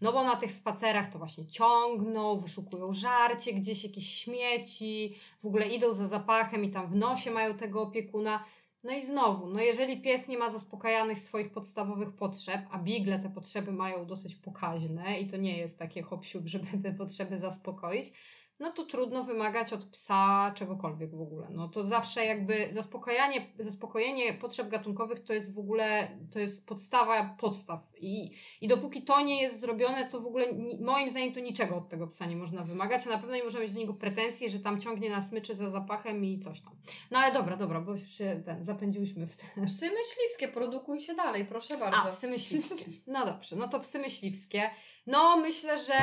[0.00, 5.68] No bo na tych spacerach to właśnie ciągną, wyszukują żarcie, gdzieś jakieś śmieci, w ogóle
[5.68, 8.44] idą za zapachem i tam w nosie mają tego opiekuna.
[8.82, 13.30] No i znowu, no jeżeli pies nie ma zaspokajanych swoich podstawowych potrzeb, a bigle te
[13.30, 18.12] potrzeby mają dosyć pokaźne i to nie jest takie hop żeby te potrzeby zaspokoić,
[18.60, 21.46] no to trudno wymagać od psa czegokolwiek w ogóle.
[21.50, 27.36] No to zawsze jakby zaspokajanie, zaspokojenie potrzeb gatunkowych to jest w ogóle, to jest podstawa
[27.40, 27.80] podstaw.
[28.00, 30.46] I, I dopóki to nie jest zrobione, to w ogóle
[30.80, 33.64] moim zdaniem to niczego od tego psa nie można wymagać, a na pewno nie możemy
[33.64, 36.76] mieć do niego pretensji, że tam ciągnie na smyczy za zapachem i coś tam.
[37.10, 39.66] No ale dobra, dobra, bo się ten, zapędziłyśmy w ten...
[39.66, 41.98] Psy myśliwskie, produkuj się dalej, proszę bardzo.
[41.98, 42.84] A, psy myśliwskie.
[43.06, 44.70] No dobrze, no to psy myśliwskie.
[45.06, 45.94] No, myślę, że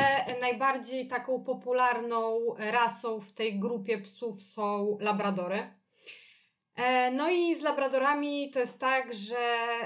[0.41, 5.77] najbardziej taką popularną rasą w tej grupie psów są labradory.
[6.77, 9.37] E, no i z labradorami to jest tak, że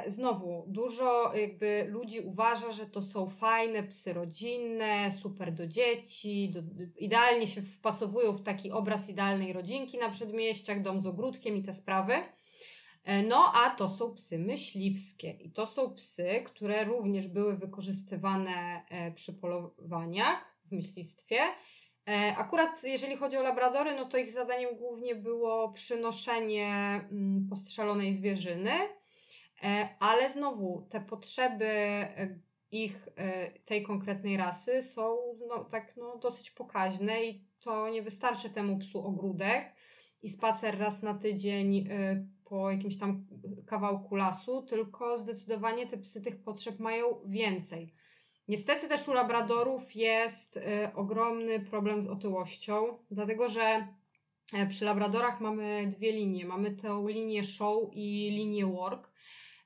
[0.07, 6.59] znowu dużo jakby ludzi uważa, że to są fajne psy rodzinne, super do dzieci, do,
[6.97, 11.73] idealnie się wpasowują w taki obraz idealnej rodzinki na przedmieściach, dom z ogródkiem i te
[11.73, 12.13] sprawy.
[13.03, 18.85] E, no, a to są psy myśliwskie i to są psy, które również były wykorzystywane
[18.89, 21.39] e, przy polowaniach w myślistwie.
[22.07, 26.69] E, akurat jeżeli chodzi o labradory, no to ich zadaniem głównie było przynoszenie
[27.11, 28.71] mm, postrzelonej zwierzyny,
[29.99, 31.67] ale znowu te potrzeby
[32.71, 33.09] ich,
[33.65, 39.07] tej konkretnej rasy są no, tak no, dosyć pokaźne i to nie wystarczy temu psu
[39.07, 39.75] ogródek
[40.23, 41.89] i spacer raz na tydzień
[42.51, 43.25] po jakimś tam
[43.65, 47.93] kawałku lasu, tylko zdecydowanie te psy tych potrzeb mają więcej.
[48.47, 50.61] Niestety też u labradorów jest y,
[50.95, 53.87] ogromny problem z otyłością, dlatego że
[54.53, 56.45] y, przy labradorach mamy dwie linie.
[56.45, 59.11] Mamy tę linię show i linię work.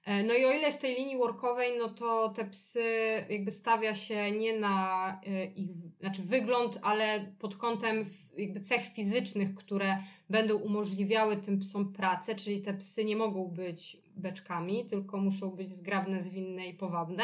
[0.05, 2.83] E, no i o ile w tej linii workowej, no to te psy
[3.29, 8.05] jakby stawia się nie na e, ich znaczy wygląd, ale pod kątem
[8.37, 9.97] jakby cech fizycznych, które
[10.29, 15.75] będą umożliwiały tym psom pracę, czyli te psy nie mogą być beczkami, tylko muszą być
[15.75, 17.23] zgrabne, zwinne i powabne.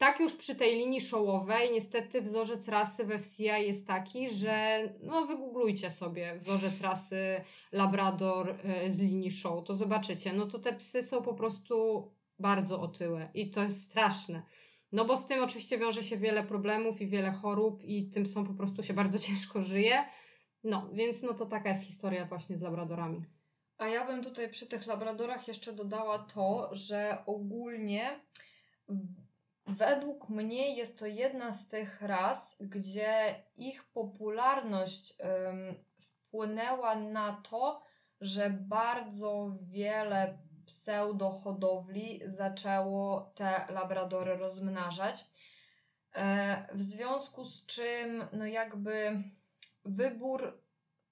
[0.00, 5.26] Tak już przy tej linii showowej, niestety wzorzec rasy we FCI jest taki, że no
[5.26, 10.32] wygooglujcie sobie wzorzec rasy Labrador e, z linii show, to zobaczycie.
[10.32, 12.06] No to te psy są po prostu
[12.38, 14.42] bardzo otyłe i to jest straszne.
[14.92, 18.46] No bo z tym oczywiście wiąże się wiele problemów i wiele chorób i tym psom
[18.46, 20.04] po prostu się bardzo ciężko żyje.
[20.64, 23.24] No, więc no to taka jest historia właśnie z labradorami.
[23.78, 28.20] A ja bym tutaj przy tych labradorach jeszcze dodała to, że ogólnie
[29.70, 35.16] Według mnie jest to jedna z tych ras, gdzie ich popularność
[36.00, 37.82] wpłynęła na to,
[38.20, 45.26] że bardzo wiele pseudohodowli zaczęło te labradory rozmnażać.
[46.14, 49.22] E, w związku z czym, no jakby
[49.84, 50.62] wybór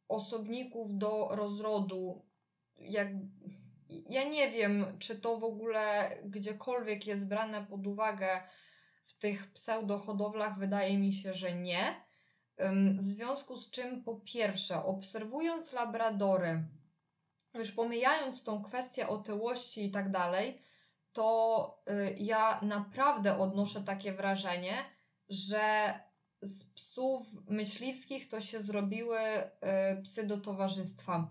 [0.08, 2.26] osobników do rozrodu,
[2.76, 3.08] jak
[3.88, 8.42] ja nie wiem, czy to w ogóle gdziekolwiek jest brane pod uwagę
[9.02, 12.08] w tych pseudohodowlach, wydaje mi się, że nie.
[12.98, 16.64] W związku z czym, po pierwsze, obserwując labradory,
[17.54, 20.62] już pomijając tą kwestię otyłości i tak dalej,
[21.12, 24.74] to y, ja naprawdę odnoszę takie wrażenie,
[25.28, 25.94] że
[26.40, 31.30] z psów myśliwskich to się zrobiły y, psy do towarzystwa.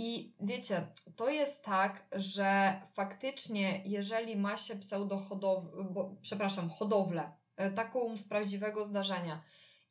[0.00, 0.86] I wiecie,
[1.16, 8.86] to jest tak, że faktycznie, jeżeli ma się pseudohodowlę, przepraszam, hodowlę, y, taką z prawdziwego
[8.86, 9.42] zdarzenia,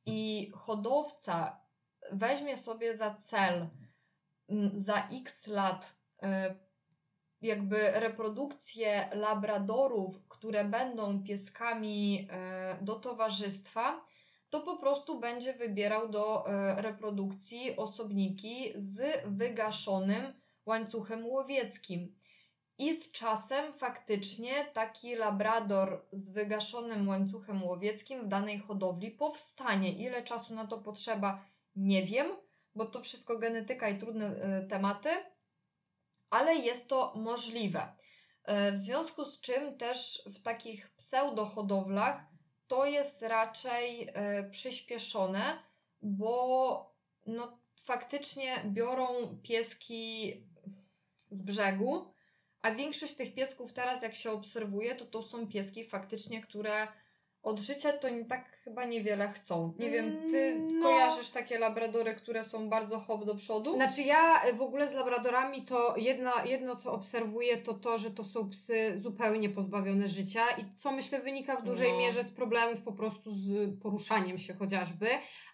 [0.06, 1.62] i hodowca
[2.12, 3.68] weźmie sobie za cel
[4.74, 5.96] za x lat
[7.42, 14.06] jakby reprodukcję labradorów, które będą pieskami e, do towarzystwa,
[14.50, 20.34] to po prostu będzie wybierał do e, reprodukcji osobniki z wygaszonym
[20.66, 22.16] łańcuchem łowieckim.
[22.78, 29.92] I z czasem faktycznie taki labrador z wygaszonym łańcuchem łowieckim w danej hodowli powstanie.
[29.92, 31.46] Ile czasu na to potrzeba,
[31.76, 32.28] nie wiem,
[32.76, 35.10] bo to wszystko genetyka i trudne y, tematy
[36.30, 37.96] ale jest to możliwe.
[38.44, 42.22] E, w związku z czym też w takich pseudohodowlach
[42.68, 45.60] to jest raczej e, przyspieszone,
[46.02, 46.96] bo
[47.26, 50.34] no, faktycznie biorą pieski
[51.32, 52.14] z brzegu,
[52.62, 56.88] a większość tych piesków teraz, jak się obserwuje, to to są pieski faktycznie, które
[57.48, 59.74] od życia to tak chyba niewiele chcą.
[59.80, 60.84] Nie wiem, ty mm, no.
[60.84, 63.76] kojarzysz takie labradory, które są bardzo hop do przodu?
[63.76, 68.24] Znaczy ja w ogóle z labradorami to jedna, jedno, co obserwuję, to to, że to
[68.24, 71.98] są psy zupełnie pozbawione życia i co myślę wynika w dużej no.
[71.98, 75.08] mierze z problemów po prostu z poruszaniem się chociażby.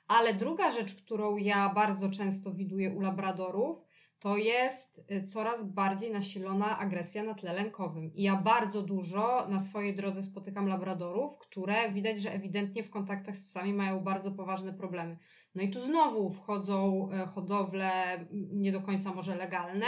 [0.07, 3.92] Ale druga rzecz, którą ja bardzo często widuję u labradorów,
[4.23, 8.15] to jest y, coraz bardziej nasilona agresja na tle lękowym.
[8.15, 13.37] I ja bardzo dużo na swojej drodze spotykam labradorów, które widać, że ewidentnie w kontaktach
[13.37, 15.17] z psami mają bardzo poważne problemy.
[15.55, 19.87] No i tu znowu wchodzą y, hodowle nie do końca może legalne,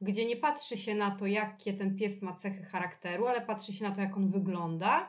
[0.00, 3.84] gdzie nie patrzy się na to, jakie ten pies ma cechy charakteru, ale patrzy się
[3.84, 5.08] na to, jak on wygląda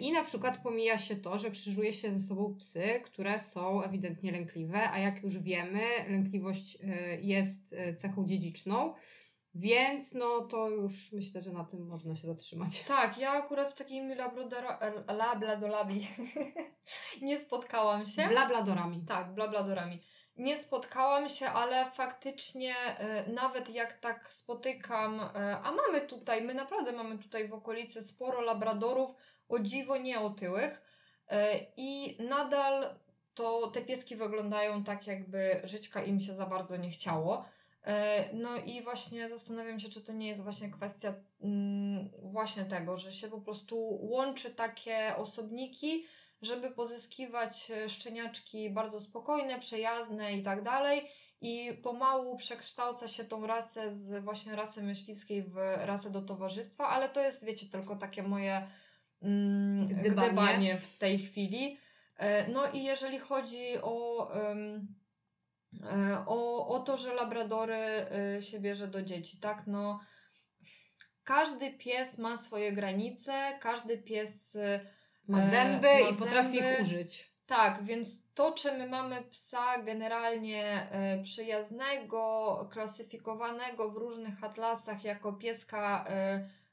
[0.00, 4.32] I na przykład pomija się to, że krzyżuje się ze sobą psy, które są ewidentnie
[4.32, 8.94] lękliwe, a jak już wiemy, lękliwość e, jest e, cechą dziedziczną.
[9.54, 12.84] Więc no to już myślę, że na tym można się zatrzymać.
[12.88, 14.14] Tak, ja akurat z takimi
[15.08, 16.08] labladorami
[17.22, 18.28] nie spotkałam się.
[18.28, 19.04] Blabladorami.
[19.08, 20.02] Tak, blabladorami.
[20.36, 22.74] Nie spotkałam się, ale faktycznie
[23.26, 25.20] nawet jak tak spotykam,
[25.62, 29.14] a mamy tutaj, my naprawdę mamy tutaj w okolicy sporo labradorów,
[29.52, 30.82] o dziwo nie otyłych
[31.28, 32.94] e, i nadal
[33.34, 37.44] to te pieski wyglądają tak, jakby żyćka im się za bardzo nie chciało.
[37.84, 42.98] E, no i właśnie zastanawiam się, czy to nie jest właśnie kwestia mm, właśnie tego,
[42.98, 46.06] że się po prostu łączy takie osobniki,
[46.42, 51.08] żeby pozyskiwać e, szczeniaczki bardzo spokojne, przejazne i tak dalej.
[51.40, 57.08] I pomału przekształca się tą rasę z właśnie rasy myśliwskiej w rasę do towarzystwa, ale
[57.08, 58.68] to jest, wiecie, tylko takie moje
[59.88, 60.28] gdybanie.
[60.28, 61.78] gdybanie w tej chwili.
[62.16, 64.54] E, no i jeżeli chodzi o, e,
[66.26, 70.00] o, o to, że labradory e, się bierze do dzieci, tak, no
[71.24, 74.56] każdy pies ma swoje granice, każdy pies
[75.28, 77.32] ma zęby ma i potrafi ich użyć.
[77.46, 80.86] Tak, więc to, czy my mamy psa generalnie
[81.22, 86.04] przyjaznego, klasyfikowanego w różnych atlasach jako pieska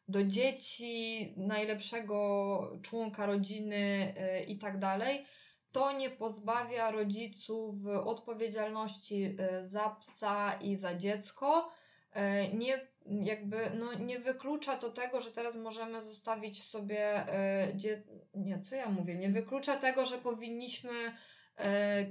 [0.09, 5.25] do dzieci, najlepszego członka rodziny y, i tak dalej,
[5.71, 11.71] to nie pozbawia rodziców odpowiedzialności y, za psa i za dziecko.
[12.15, 17.25] Y, nie, jakby, no, nie wyklucza to tego, że teraz możemy zostawić sobie
[17.75, 18.03] dzie...
[18.35, 20.91] nie, co ja mówię, nie wyklucza tego, że powinniśmy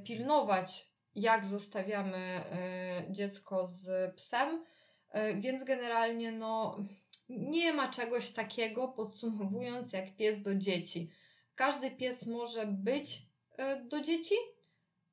[0.05, 2.41] pilnować, jak zostawiamy
[3.11, 4.65] dziecko z psem,
[5.35, 6.79] więc generalnie no
[7.29, 11.11] nie ma czegoś takiego, podsumowując, jak pies do dzieci.
[11.55, 13.22] Każdy pies może być
[13.57, 14.35] e, do dzieci,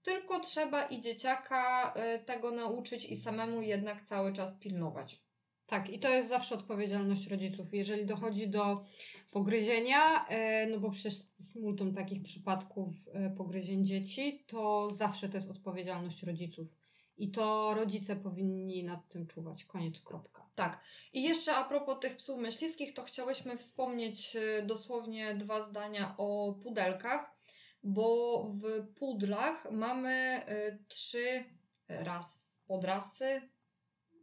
[0.04, 5.22] tylko trzeba i dzieciaka e, tego nauczyć i samemu jednak cały czas pilnować.
[5.68, 7.74] Tak, i to jest zawsze odpowiedzialność rodziców.
[7.74, 8.84] Jeżeli dochodzi do
[9.32, 12.90] pogryzienia, e, no bo przecież z multum takich przypadków
[13.38, 16.76] pogryzień dzieci, to zawsze to jest odpowiedzialność rodziców.
[17.18, 19.66] I to rodzice powinni nad tym czuwać.
[19.66, 20.45] Koniec, kropka.
[20.56, 20.80] Tak.
[21.14, 26.54] I jeszcze a propos tych psów myśliwskich, to chciałyśmy wspomnieć y, dosłownie dwa zdania o
[26.64, 27.36] pudelkach,
[27.84, 31.44] bo w pudlach mamy y, trzy
[31.88, 33.42] ras, podrasy,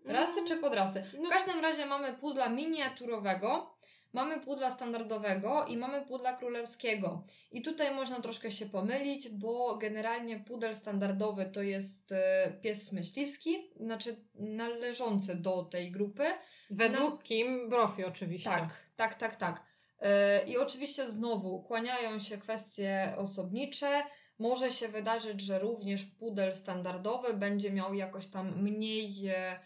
[0.04, 0.46] Rasy No.
[0.46, 1.04] czy podrasy?
[1.18, 1.28] No.
[1.28, 3.71] W każdym razie mamy pudla miniaturowego,
[4.12, 7.24] mamy pudla standardowego i mamy pudla królewskiego.
[7.52, 13.70] I tutaj można troszkę się pomylić, bo generalnie pudel standardowy to jest e, pies myśliwski,
[13.80, 16.24] znaczy należący do tej grupy.
[16.70, 18.50] Według Kim Brofi oczywiście.
[18.50, 19.62] Tak, tak, tak, tak.
[20.00, 24.02] E, I oczywiście znowu kłaniają się kwestie osobnicze.
[24.38, 29.60] Może się wydarzyć, że również pudel standardowy będzie miał jakoś tam mniej e,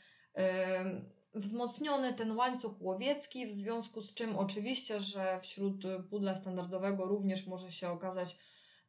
[1.37, 7.72] wzmocniony ten łańcuch łowiecki, w związku z czym oczywiście, że wśród pudla standardowego również może
[7.72, 8.39] się okazać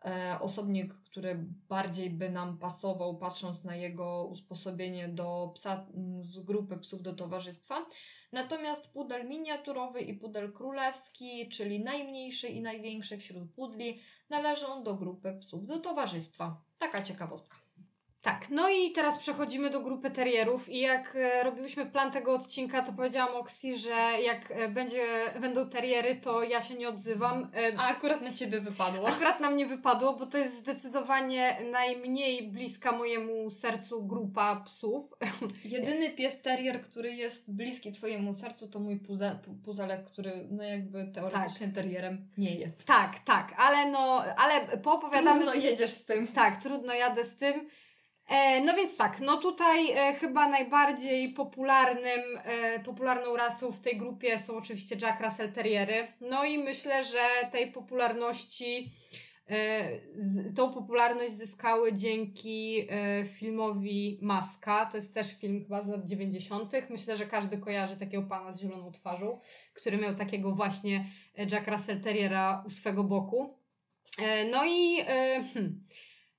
[0.05, 5.85] e, osobnik, który bardziej by nam pasował, patrząc na jego usposobienie do psa
[6.21, 7.85] z grupy psów do towarzystwa.
[8.31, 15.37] Natomiast pudel miniaturowy i pudel królewski, czyli najmniejszy i największy wśród pudli, należą do grupy
[15.39, 16.61] psów do towarzystwa.
[16.79, 17.66] Taka ciekawostka.
[18.27, 22.83] Tak, no i teraz przechodzimy do grupy terrierów i jak e, robiłyśmy plan tego odcinka,
[22.83, 23.91] to powiedziałam Oksi, że
[24.23, 25.03] jak e, będzie,
[25.41, 27.51] będą terriery, to ja się nie odzywam.
[27.55, 29.07] E, A akurat na ciebie wypadło.
[29.07, 35.13] Akurat nam nie wypadło, bo to jest zdecydowanie najmniej bliska mojemu sercu grupa psów.
[35.65, 40.63] Jedyny pies terrier, który jest bliski twojemu sercu, to mój puze, pu- puzelek, który no
[40.63, 42.85] jakby teoretycznie terrierem nie jest.
[42.85, 45.39] Tak, tak, ale no, ale poopowiadamy...
[45.39, 46.27] Trudno jedziesz z tym.
[46.27, 47.67] Tak, trudno jadę z tym.
[48.27, 53.97] E, no więc tak, no tutaj e, chyba najbardziej popularnym, e, popularną rasą w tej
[53.97, 56.07] grupie są oczywiście Jack Russell Terriery.
[56.21, 57.19] No i myślę, że
[57.51, 58.91] tej popularności,
[60.55, 62.87] tą popularność zyskały dzięki
[63.33, 64.85] filmowi Maska.
[64.85, 66.71] To jest też film chyba z lat 90.
[66.89, 69.39] Myślę, że każdy kojarzy takiego pana z zieloną twarzą,
[69.73, 71.05] który miał takiego właśnie
[71.51, 73.57] Jack Russell Terriera u swego boku.
[74.51, 74.97] No i
[75.53, 75.83] hmm,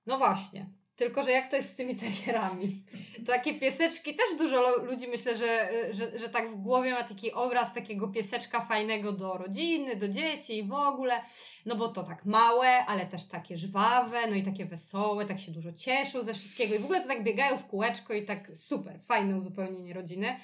[0.07, 0.78] no właśnie.
[0.99, 2.82] Tylko, że jak to jest z tymi terrierami?
[3.26, 7.74] Takie pieseczki, też dużo ludzi myślę, że, że, że tak w głowie ma taki obraz
[7.74, 11.20] takiego pieseczka fajnego do rodziny, do dzieci i w ogóle.
[11.66, 15.53] No bo to tak małe, ale też takie żwawe, no i takie wesołe, tak się
[15.53, 19.01] dużo cieszą ze wszystkiego i w ogóle to tak biegają w kółeczko i tak super,
[19.01, 20.36] fajne uzupełnienie rodziny.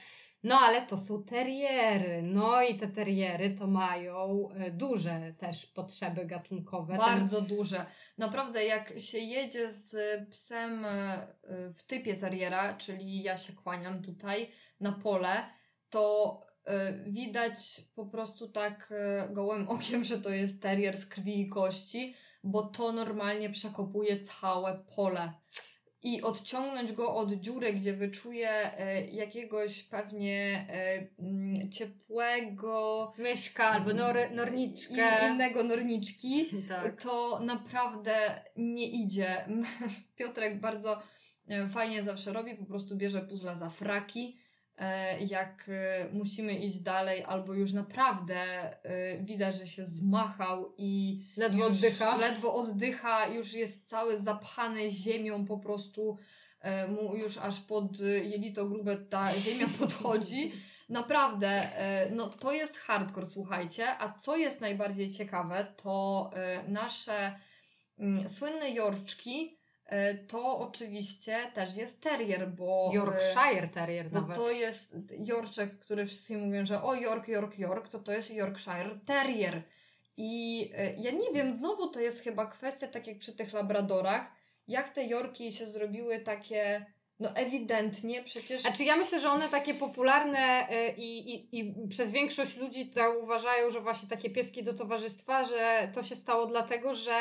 [0.45, 2.23] No ale to są teriery.
[2.23, 6.93] No i te teriery to mają e, duże też potrzeby gatunkowe.
[6.93, 7.87] Ten- Bardzo duże.
[8.19, 9.97] Naprawdę, jak się jedzie z
[10.31, 11.27] psem e,
[11.79, 15.37] w typie terriera, czyli ja się kłaniam tutaj na pole,
[15.91, 21.41] to e, widać po prostu tak e, gołym okiem, że to jest terrier z krwi
[21.41, 25.33] i kości, bo to normalnie przekopuje całe pole.
[26.05, 33.93] I odciągnąć go od dziury, gdzie wyczuje e, jakiegoś pewnie e, mm, ciepłego Myszka albo
[33.93, 35.31] nor, norniczkę.
[35.33, 37.03] innego norniczki, Tak.
[37.03, 39.49] to naprawdę nie idzie.
[40.17, 41.03] Piotrek bardzo
[41.49, 44.44] e, fajnie zawsze robi, po prostu bierze puzzle za fraki.
[44.79, 51.21] E, Jak e, musimy iść dalej, albo już naprawdę e, widać, że się zmachał i
[51.37, 52.17] Ledwo już oddycha.
[52.17, 56.19] Ledwo oddycha, już jest cały zapchany ziemią, po prostu
[56.89, 60.53] mu już aż pod jelito grube ta ziemia podchodzi.
[60.89, 61.71] Naprawdę,
[62.11, 63.99] no to jest hardcore, słuchajcie.
[63.99, 66.31] A co jest najbardziej ciekawe, to
[66.69, 67.41] nasze
[67.99, 69.54] mm, słynne jorczki,
[70.29, 72.91] to oczywiście też jest terrier, bo...
[72.93, 74.37] e, Yorkshire Terrier nawet.
[74.37, 78.99] to jest Yorczek, który wszyscy mówią, że o York, York, York, to to jest Yorkshire
[79.07, 79.63] Terrier.
[80.17, 84.33] I e, ja nie wiem, znowu to jest chyba kwestia, tak jak przy tych labradorach,
[84.69, 86.87] jak te Yorki się zrobiły takie,
[87.21, 88.63] no ewidentnie przecież...
[88.63, 93.71] Znaczy ja myślę, że one takie popularne i, i, i przez większość ludzi to uważają,
[93.71, 97.15] że właśnie takie pieski do towarzystwa, że to się stało dlatego, że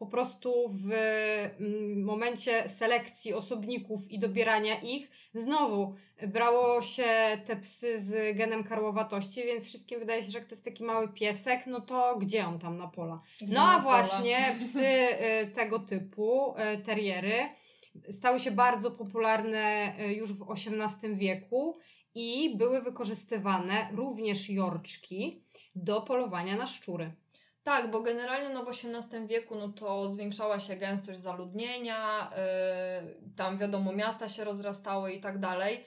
[0.00, 5.94] po prostu w mm, momencie selekcji osobników i dobierania ich znowu
[6.26, 7.04] brało się
[7.46, 11.08] te psy z genem karłowatości, więc wszystkim wydaje się, że jak to jest taki mały
[11.08, 13.20] piesek, no to gdzie on tam na pola?
[13.40, 14.02] Gdzie No a pola?
[14.02, 17.48] właśnie psy y, tego typu, y, teriery,
[18.10, 21.78] stały się bardzo popularne y, już w XVIII wieku
[22.14, 25.44] i były wykorzystywane również jorczki
[25.74, 27.12] do polowania na szczury.
[27.62, 32.30] Tak, bo generalnie no w XVIII wieku no to zwiększała się gęstość zaludnienia,
[33.02, 35.84] yy, tam wiadomo miasta się rozrastały i tak dalej.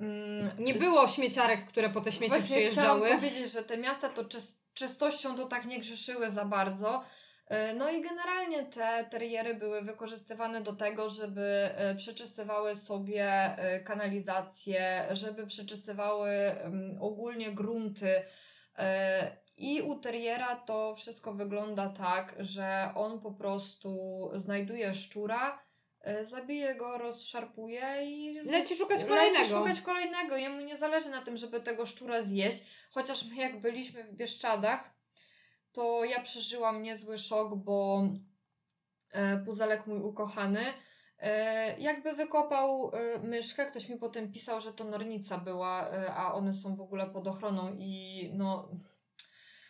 [0.00, 3.00] Mm, Nie było śmieciarek, które po te śmieci Właśnie przyjeżdżały.
[3.06, 7.04] chciałam powiedzieć, że te miasta to czys- czystością to tak nie grzeszyły za bardzo.
[7.46, 13.80] E, No i generalnie te teriery były wykorzystywane do tego, żeby e, przeczysywały sobie e,
[13.80, 18.22] kanalizację, żeby przeczysywały em, ogólnie grunty.
[19.58, 23.90] I u teriera to wszystko wygląda tak, że on po prostu
[24.34, 25.62] znajduje szczura,
[26.00, 29.38] e, zabije go, rozszarpuje i leci szukać kolejnego.
[29.38, 30.36] Leci szukać kolejnego.
[30.36, 32.64] Jemu nie zależy na tym, żeby tego szczura zjeść.
[32.90, 34.94] Chociaż my jak byliśmy w Bieszczadach,
[35.72, 38.02] to ja przeżyłam niezły szok, bo
[39.12, 40.60] e, Puzelek mój ukochany
[41.18, 42.92] e, jakby wykopał
[43.22, 47.28] myszkę, ktoś mi potem pisał, że to nornica była, a one są w ogóle pod
[47.28, 48.68] ochroną i no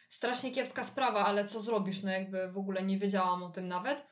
[0.09, 4.07] strasznie kiepska sprawa, ale co zrobisz, no jakby w ogóle nie wiedziałam o tym nawet.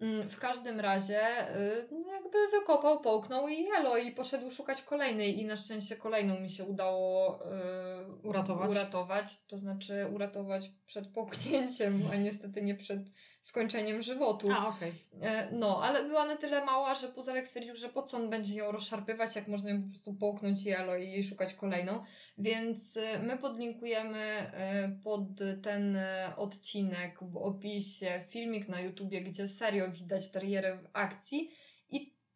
[0.00, 1.20] Mm, w każdym razie
[1.56, 1.88] y,
[2.32, 6.64] jakby wykopał, połknął i elo i poszedł szukać kolejnej i na szczęście kolejną mi się
[6.64, 7.38] udało
[8.08, 8.70] yy, uratować.
[8.70, 13.02] uratować, to znaczy uratować przed połknięciem, a niestety nie przed
[13.42, 14.48] skończeniem żywotu.
[14.52, 14.92] A, okej.
[15.16, 15.30] Okay.
[15.30, 18.54] E, no, ale była na tyle mała, że Puzelek stwierdził, że po co on będzie
[18.54, 22.04] ją rozszarpywać, jak można ją po prostu połknąć i elo i szukać kolejną.
[22.38, 25.28] Więc e, my podlinkujemy e, pod
[25.62, 25.98] ten
[26.36, 31.50] odcinek w opisie filmik na YouTubie, gdzie serio widać teriery w akcji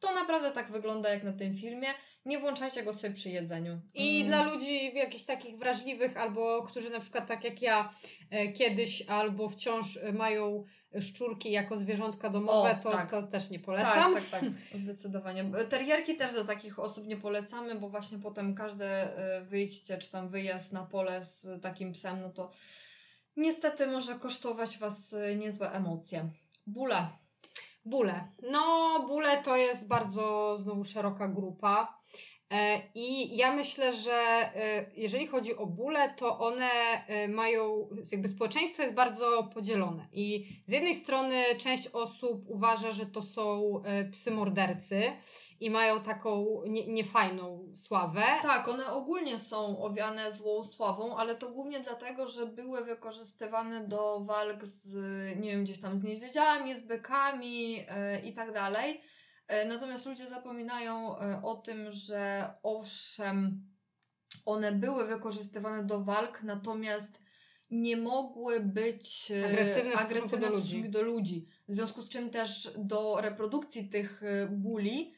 [0.07, 1.89] to naprawdę tak wygląda jak na tym filmie.
[2.25, 3.81] Nie włączajcie go sobie przy jedzeniu.
[3.95, 4.27] I mm.
[4.27, 7.95] dla ludzi jakichś takich wrażliwych, albo którzy na przykład tak jak ja
[8.31, 10.65] e, kiedyś, albo wciąż mają
[11.01, 13.11] szczurki jako zwierzątka domowe, o, to, tak.
[13.11, 14.15] to też nie polecam.
[14.15, 14.51] Tak, tak, tak,
[14.83, 15.45] zdecydowanie.
[15.71, 20.29] Terierki też do takich osób nie polecamy, bo właśnie potem każde e, wyjście, czy tam
[20.29, 22.51] wyjazd na pole z takim psem, no to
[23.37, 26.31] niestety może kosztować Was e, niezłe emocje.
[26.67, 27.09] Bóle.
[27.87, 28.29] Bóle.
[28.51, 31.99] No, bóle to jest bardzo znowu szeroka grupa.
[32.51, 36.71] E, I ja myślę, że e, jeżeli chodzi o bóle, to one
[37.07, 40.09] e, mają, jakby społeczeństwo jest bardzo podzielone.
[40.13, 43.83] I z jednej strony część osób uważa, że to są
[44.13, 45.03] psy mordercy
[45.61, 48.25] i mają taką nie, niefajną sławę.
[48.43, 54.21] Tak, one ogólnie są owiane złą sławą, ale to głównie dlatego, że były wykorzystywane do
[54.21, 54.87] walk z,
[55.41, 57.85] nie wiem, gdzieś tam z niedźwiedziami, z bykami yy,
[58.25, 59.03] i tak dalej.
[59.49, 63.65] E, natomiast ludzie zapominają e, o tym, że owszem,
[64.47, 67.27] one były wykorzystywane do walk, natomiast
[67.71, 70.91] nie mogły być agresywne, agresywne do, ludzi.
[70.91, 71.49] do ludzi.
[71.69, 75.16] W związku z czym też do reprodukcji tych buli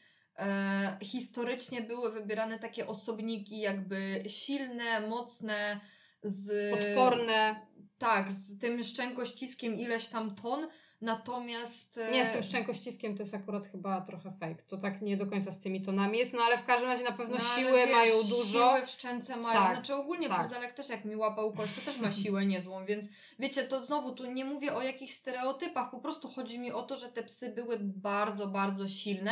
[1.01, 5.79] historycznie były wybierane takie osobniki jakby silne, mocne,
[6.23, 6.73] z...
[6.73, 7.67] Odporne.
[7.97, 10.67] Tak, z tym szczękościskiem ileś tam ton,
[11.01, 11.99] Natomiast.
[12.11, 14.63] Nie, z tym szczękościskiem to jest akurat chyba trochę fake.
[14.67, 17.11] To tak nie do końca z tymi tonami jest, no ale w każdym razie na
[17.11, 18.75] pewno no, siły wiesz, mają dużo.
[18.75, 19.59] Siły w szczęce mają.
[19.59, 20.43] Tak, znaczy ogólnie tak.
[20.43, 23.05] Puzelek też jak mi łapał kość, to też ma siłę niezłą, więc
[23.39, 26.97] wiecie, to znowu tu nie mówię o jakichś stereotypach, po prostu chodzi mi o to,
[26.97, 29.31] że te psy były bardzo, bardzo silne,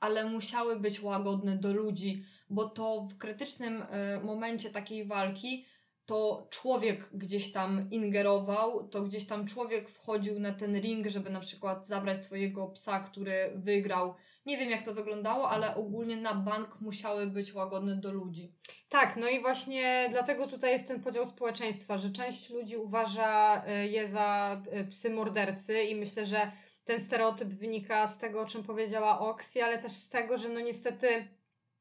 [0.00, 5.66] ale musiały być łagodne do ludzi, bo to w krytycznym y, momencie takiej walki
[6.08, 11.40] to człowiek gdzieś tam ingerował, to gdzieś tam człowiek wchodził na ten ring, żeby na
[11.40, 14.14] przykład zabrać swojego psa, który wygrał.
[14.46, 18.52] Nie wiem jak to wyglądało, ale ogólnie na bank musiały być łagodne do ludzi.
[18.88, 23.88] Tak, no i właśnie dlatego tutaj jest ten podział społeczeństwa, że część ludzi uważa e,
[23.88, 26.52] je za e, psy mordercy i myślę, że
[26.88, 30.60] ten stereotyp wynika z tego, o czym powiedziała Oksy, ale też z tego, że no
[30.60, 31.28] niestety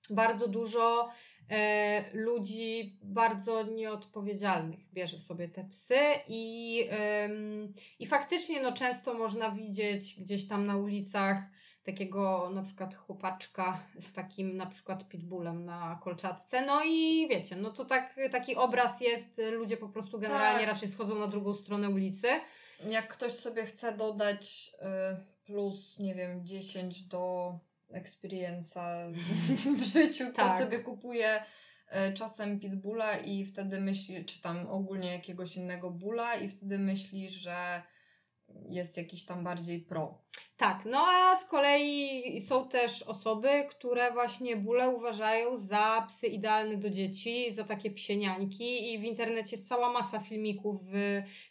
[0.09, 1.09] bardzo dużo
[1.49, 7.29] e, ludzi bardzo nieodpowiedzialnych bierze sobie te psy i, e,
[7.99, 11.37] i faktycznie no, często można widzieć gdzieś tam na ulicach
[11.83, 16.65] takiego na przykład chłopaczka z takim na przykład pitbullem na kolczatce.
[16.65, 20.69] No i wiecie, no to tak, taki obraz jest, ludzie po prostu generalnie tak.
[20.69, 22.27] raczej schodzą na drugą stronę ulicy.
[22.89, 27.53] Jak ktoś sobie chce dodać y, plus, nie wiem, 10 do
[27.93, 29.13] experience'a
[29.79, 30.63] w życiu, to tak.
[30.63, 31.43] sobie kupuje
[31.89, 37.29] e, czasem pitbulla i wtedy myśli, czy tam ogólnie jakiegoś innego bula i wtedy myśli,
[37.29, 37.81] że
[38.65, 40.21] jest jakiś tam bardziej pro.
[40.57, 46.77] Tak, no a z kolei są też osoby, które właśnie bóle uważają za psy idealne
[46.77, 50.81] do dzieci, za takie psieniańki i w internecie jest cała masa filmików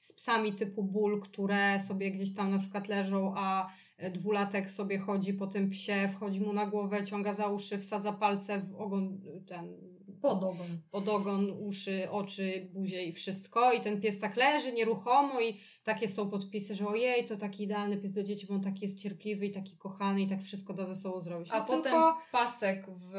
[0.01, 3.71] z psami typu ból, które sobie gdzieś tam na przykład leżą, a
[4.11, 8.61] dwulatek sobie chodzi po tym psie, wchodzi mu na głowę, ciąga za uszy, wsadza palce
[8.61, 10.81] w ogon, ten pod ogon.
[10.91, 13.73] Pod ogon, uszy, oczy, buzie i wszystko.
[13.73, 17.97] I ten pies tak leży nieruchomo i takie są podpisy, że ojej, to taki idealny
[17.97, 20.87] pies do dzieci, bo on taki jest cierpliwy i taki kochany i tak wszystko da
[20.87, 21.49] ze sobą zrobić.
[21.51, 22.19] No a potem tylko...
[22.33, 23.15] pasek w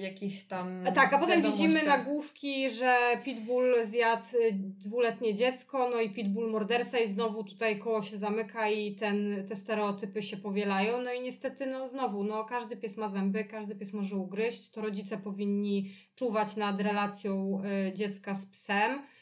[0.00, 0.84] jakichś tam.
[0.94, 6.98] Tak, a potem widzimy nagłówki, że Pitbull zjadł y, dwuletnie dziecko, no i Pitbull morderca
[6.98, 11.02] i znowu tutaj koło się zamyka i ten, te stereotypy się powielają.
[11.02, 14.80] No i niestety, no znowu, no każdy pies ma zęby, każdy pies może ugryźć, to
[14.80, 19.13] rodzice powinni czuwać nad relacją y, dziecka z psem E,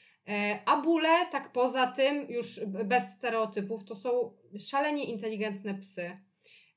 [0.67, 6.19] a bóle, tak poza tym, już bez stereotypów, to są szalenie inteligentne psy.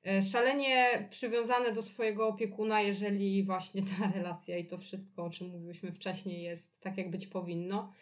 [0.03, 5.47] e, szalenie przywiązane do swojego opiekuna, jeżeli właśnie ta relacja i to wszystko, o czym
[5.47, 7.93] mówiłyśmy wcześniej, jest tak, jak być powinno.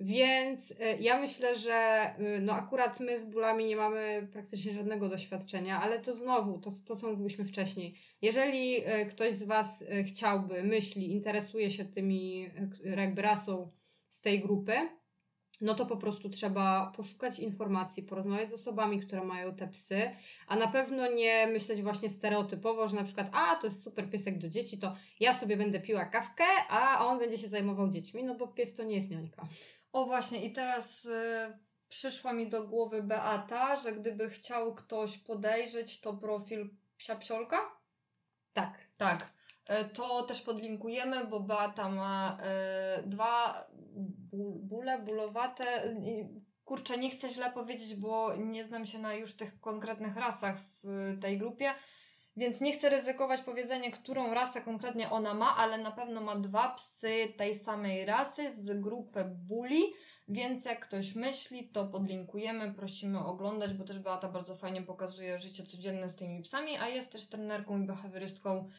[0.00, 5.08] Więc e, ja myślę, że e, no akurat my z bólami nie mamy praktycznie żadnego
[5.08, 7.94] doświadczenia, ale to znowu, to, to co mówiliśmy wcześniej.
[8.22, 8.76] Jeżeli
[9.10, 12.50] ktoś z Was chciałby, myśli, interesuje się tymi
[12.96, 13.70] jakby rasą
[14.14, 14.88] z tej grupy,
[15.60, 20.10] no to po prostu trzeba poszukać informacji, porozmawiać z osobami, które mają te psy,
[20.46, 24.38] a na pewno nie myśleć właśnie stereotypowo, że na przykład, a to jest super piesek
[24.38, 28.34] do dzieci, to ja sobie będę piła kawkę, a on będzie się zajmował dziećmi, no
[28.34, 29.46] bo pies to nie jest niańka.
[29.92, 31.58] O właśnie, i teraz y,
[31.88, 37.58] przyszła mi do głowy Beata, że gdyby chciał ktoś podejrzeć, to profil psia psiolka?
[38.52, 38.78] Tak.
[38.96, 39.32] Tak.
[39.66, 42.38] E, to też podlinkujemy, bo Beata ma
[42.98, 43.66] y, dwa
[44.62, 45.96] bóle, bólowate.
[46.64, 51.18] Kurczę, nie chcę źle powiedzieć, bo nie znam się na już tych konkretnych rasach w
[51.20, 51.70] tej grupie,
[52.36, 56.68] więc nie chcę ryzykować powiedzenia, którą rasę konkretnie ona ma, ale na pewno ma dwa
[56.68, 59.82] psy tej samej rasy z grupy buli,
[60.28, 65.64] więc jak ktoś myśli, to podlinkujemy, prosimy oglądać, bo też Beata bardzo fajnie pokazuje życie
[65.64, 68.70] codzienne z tymi psami, a jest też trenerką i behawiorystką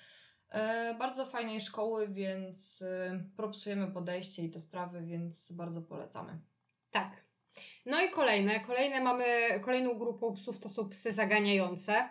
[1.00, 6.40] bardzo fajnej szkoły, więc e, propsujemy podejście i te sprawy, więc bardzo polecamy.
[6.92, 7.26] Tak.
[7.86, 8.60] No i kolejne.
[8.60, 9.26] Kolejne mamy,
[9.62, 12.10] kolejną grupą psów to są psy zaganiające.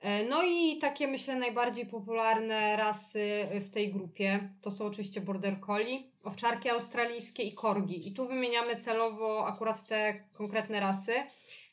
[0.00, 5.60] E, no i takie myślę najbardziej popularne rasy w tej grupie to są oczywiście Border
[5.60, 8.08] Collie, owczarki australijskie i korgi.
[8.08, 11.12] I tu wymieniamy celowo akurat te konkretne rasy,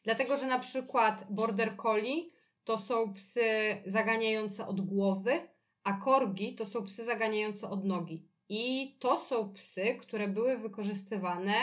[0.04, 2.24] dlatego że na przykład Border Collie
[2.64, 3.44] to są psy
[3.86, 5.48] zaganiające od głowy,
[5.90, 8.24] a korgi to są psy zaganiające od nogi.
[8.50, 11.54] I to są psy, które były wykorzystywane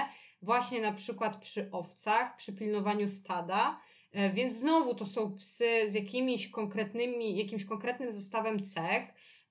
[0.43, 3.81] właśnie na przykład przy owcach, przy pilnowaniu stada.
[4.13, 9.03] E, więc znowu to są psy z jakimiś konkretnymi, jakimś konkretnym zestawem cech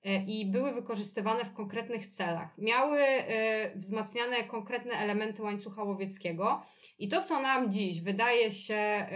[0.04, 2.58] e, i były wykorzystywane w konkretnych celach.
[2.58, 6.62] Miały e, wzmacniane konkretne elementy łańcucha łowieckiego
[6.98, 9.06] i to, co nam dziś wydaje się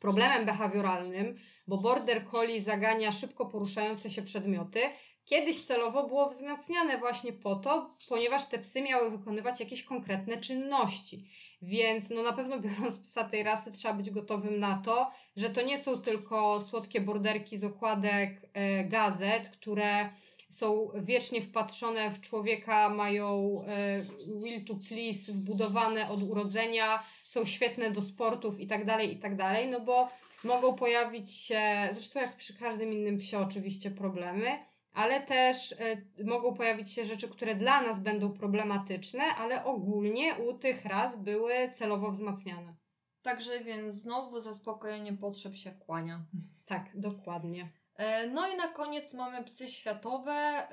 [0.00, 1.36] problemem behawioralnym,
[1.68, 4.80] bo border collie zagania szybko poruszające się przedmioty.
[5.24, 11.28] Kiedyś celowo było wzmacniane właśnie po to, ponieważ te psy miały wykonywać jakieś konkretne czynności.
[11.62, 15.62] Więc no na pewno biorąc psa tej rasy trzeba być gotowym na to, że to
[15.62, 20.08] nie są tylko słodkie borderki z okładek e, gazet, które
[20.50, 24.02] są wiecznie wpatrzone w człowieka, mają e,
[24.42, 29.36] will to please wbudowane od urodzenia, są świetne do sportów i tak dalej, i tak
[29.36, 30.08] dalej, no bo
[30.44, 31.60] mogą pojawić się,
[31.92, 34.58] zresztą jak przy każdym innym psie oczywiście problemy,
[34.92, 40.58] ale też y, mogą pojawić się rzeczy, które dla nas będą problematyczne, ale ogólnie u
[40.58, 42.74] tych ras były celowo wzmacniane.
[43.22, 46.24] Także więc znowu zaspokojenie potrzeb się kłania.
[46.66, 47.72] Tak, dokładnie.
[47.96, 50.68] E, no i na koniec mamy psy światowe,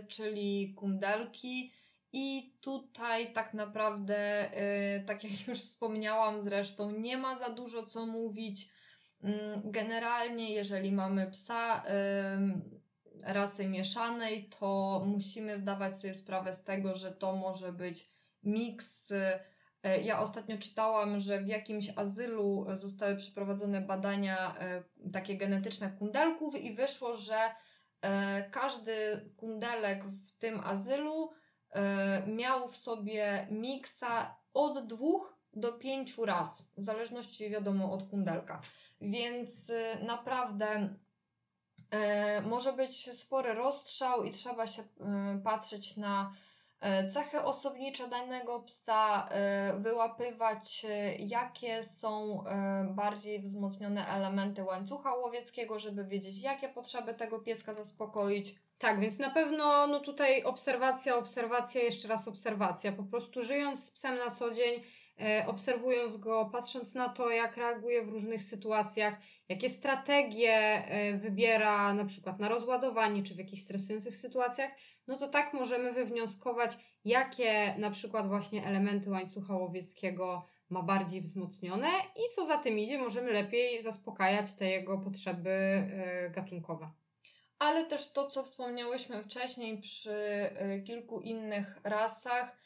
[0.00, 1.72] y, czyli kundelki.
[2.12, 4.50] I tutaj tak naprawdę,
[5.06, 8.68] tak jak już wspomniałam zresztą, nie ma za dużo co mówić.
[9.22, 11.82] Mm, generalnie, jeżeli mamy psa
[13.22, 18.10] rasy mieszanej, to musimy zdawać sobie sprawę z tego, że to może być
[18.42, 19.12] miks.
[19.82, 26.56] E, ja ostatnio czytałam, że w jakimś azylu zostały przeprowadzone badania e, takie genetyczne kundelków
[26.56, 27.38] i wyszło, że
[28.00, 28.92] e, każdy
[29.36, 31.30] kundelek w tym azylu
[32.26, 38.60] miał w sobie miksa od dwóch do pięciu raz, w zależności wiadomo od kundelka.
[39.00, 40.94] Więc y, naprawdę
[41.90, 46.32] e, może być spory rozstrzał i trzeba się e, patrzeć na
[46.80, 49.28] e, cechy osobnicze danego psa,
[49.78, 50.86] wyłapywać
[51.18, 52.44] jakie są
[52.90, 58.54] bardziej wzmocnione elementy łańcucha łowieckiego, żeby wiedzieć jakie potrzeby tego pieska zaspokoić.
[58.78, 62.92] Tak, więc na pewno no tutaj obserwacja, obserwacja, jeszcze raz obserwacja.
[62.92, 64.97] Po prostu żyjąc z psem na co dzień, E,
[65.46, 69.14] obserwując go, patrząc na to, jak reaguje w różnych sytuacjach,
[69.48, 74.70] jakie strategie e, wybiera na przykład na rozładowanie czy w jakichś stresujących sytuacjach,
[75.06, 81.88] no to tak możemy wywnioskować, jakie na przykład właśnie elementy łańcucha łowieckiego ma bardziej wzmocnione
[82.16, 86.90] i co za tym idzie, możemy lepiej zaspokajać te jego potrzeby e, gatunkowe.
[87.58, 90.50] Ale też to, co wspomniałyśmy wcześniej przy
[90.86, 92.56] kilku innych rasach,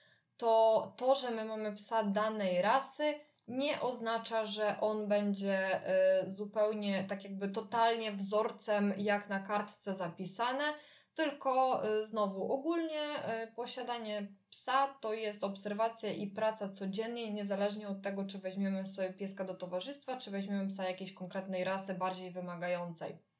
[0.43, 3.15] to to, że my mamy psa danej rasy,
[3.49, 5.81] nie oznacza, że on będzie
[6.27, 10.65] y, zupełnie tak jakby totalnie wzorcem jak na kartce zapisane,
[11.15, 13.03] tylko y, znowu ogólnie
[13.45, 19.13] y, posiadanie psa to jest obserwacja i praca codziennie, niezależnie od tego, czy weźmiemy sobie
[19.13, 23.32] pieska do towarzystwa, czy weźmiemy psa jakiejś konkretnej rasy, bardziej wymagającej.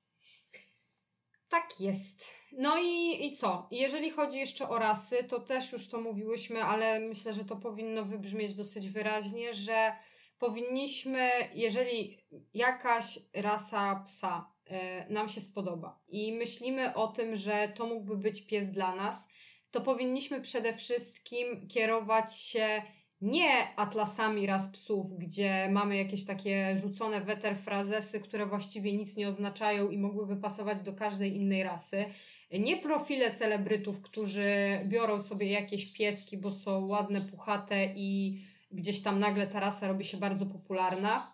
[1.53, 2.35] Tak jest.
[2.53, 3.69] No i, i co?
[3.71, 8.05] Jeżeli chodzi jeszcze o rasy, to też już to mówiłyśmy, ale myślę, że to powinno
[8.05, 9.93] wybrzmieć dosyć wyraźnie, że
[10.39, 12.19] powinniśmy, jeżeli
[12.55, 18.47] jakaś rasa psa y, nam się spodoba i myślimy o tym, że to mógłby być
[18.47, 19.29] pies dla nas,
[19.71, 22.83] to powinniśmy przede wszystkim kierować się
[23.23, 29.91] nie atlasami ras psów, gdzie mamy jakieś takie rzucone weterfrazesy, które właściwie nic nie oznaczają
[29.91, 32.05] i mogłyby pasować do każdej innej rasy.
[32.53, 34.47] Nie profile celebrytów, którzy
[34.87, 38.41] biorą sobie jakieś pieski, bo są ładne, puchate i
[38.73, 41.33] gdzieś tam nagle ta rasa robi się bardzo popularna,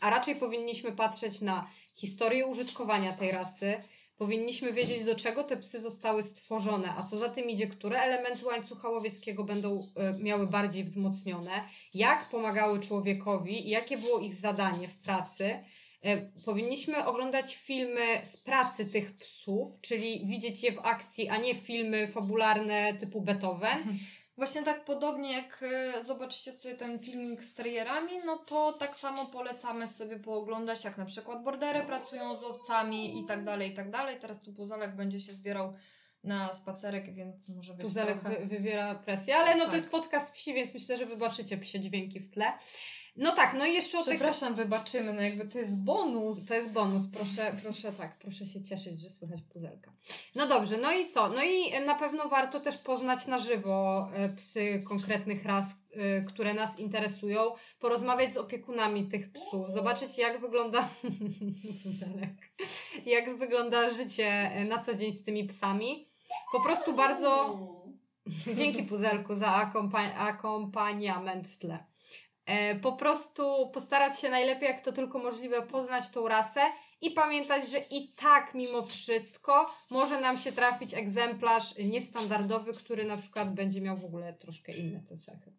[0.00, 3.74] a raczej powinniśmy patrzeć na historię użytkowania tej rasy,
[4.16, 8.46] Powinniśmy wiedzieć, do czego te psy zostały stworzone, a co za tym idzie, które elementy
[8.46, 14.88] łańcucha łowieckiego będą y, miały bardziej wzmocnione, jak pomagały człowiekowi i jakie było ich zadanie
[14.88, 15.64] w pracy.
[16.06, 21.54] Y, powinniśmy oglądać filmy z pracy tych psów, czyli widzieć je w akcji, a nie
[21.54, 23.78] filmy fabularne typu Beethoven.
[24.36, 29.26] Właśnie tak podobnie jak e, zobaczycie sobie ten filmik z terrierami, no to tak samo
[29.26, 33.90] polecamy sobie pooglądać, jak na przykład bordery pracują z owcami i tak dalej, i tak
[33.90, 34.20] dalej.
[34.20, 35.74] Teraz tu Puzelek będzie się zbierał
[36.24, 38.40] na spacerek, więc może być Puzelek trochę...
[38.40, 39.70] wy, wywiera presję, ale no tak.
[39.70, 42.52] to jest podcast psi, więc myślę, że wybaczycie psie dźwięki w tle.
[43.16, 44.64] No tak, no i jeszcze o Przepraszam, tych...
[44.64, 46.46] wybaczymy, no jakby to jest bonus.
[46.46, 49.92] To jest bonus, proszę, proszę tak, proszę się cieszyć, że słychać puzelka.
[50.34, 51.28] No dobrze, no i co?
[51.28, 56.54] No i na pewno warto też poznać na żywo e, psy konkretnych ras, e, które
[56.54, 57.40] nas interesują,
[57.80, 60.88] porozmawiać z opiekunami tych psów, zobaczyć jak wygląda
[61.82, 62.52] puzelek,
[63.06, 66.08] jak wygląda życie e, na co dzień z tymi psami.
[66.52, 67.58] Po prostu bardzo...
[68.56, 71.91] Dzięki puzelku za akompa akompaniament w tle.
[72.46, 76.60] E, po prostu postarać się najlepiej, jak to tylko możliwe, poznać tą rasę
[77.00, 83.16] i pamiętać, że i tak mimo wszystko może nam się trafić egzemplarz niestandardowy, który na
[83.16, 85.52] przykład będzie miał w ogóle troszkę inne te cechy.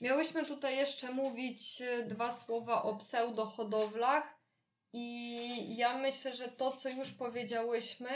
[0.00, 4.38] Miałyśmy tutaj jeszcze mówić e, dwa słowa o pseudohodowlach
[4.92, 8.10] i ja myślę, że to, co już powiedziałyśmy,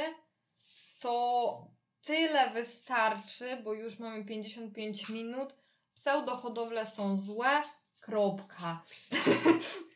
[1.01, 5.55] to tyle wystarczy, bo już mamy 55 minut,
[6.01, 7.63] pseudohodowle są złe,
[8.01, 8.83] kropka.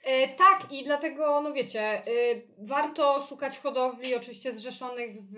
[0.04, 5.36] E, tak, i dlatego, no wiecie, y, warto szukać hodowli oczywiście zrzeszonych w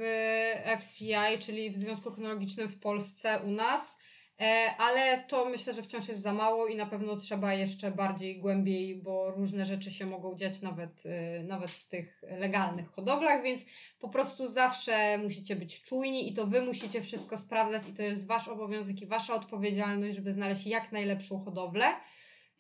[0.81, 3.99] FCI, czyli w Związku Kynologicznym w Polsce u nas.
[4.41, 8.39] E, ale to myślę, że wciąż jest za mało i na pewno trzeba jeszcze bardziej
[8.41, 13.67] głębiej, bo różne rzeczy się mogą dziać nawet, y, nawet w tych legalnych hodowlach, więc
[13.99, 18.27] po prostu zawsze musicie być czujni i to wy musicie wszystko sprawdzać i to jest
[18.27, 21.87] wasz obowiązek i wasza odpowiedzialność, żeby znaleźć jak najlepszą hodowlę.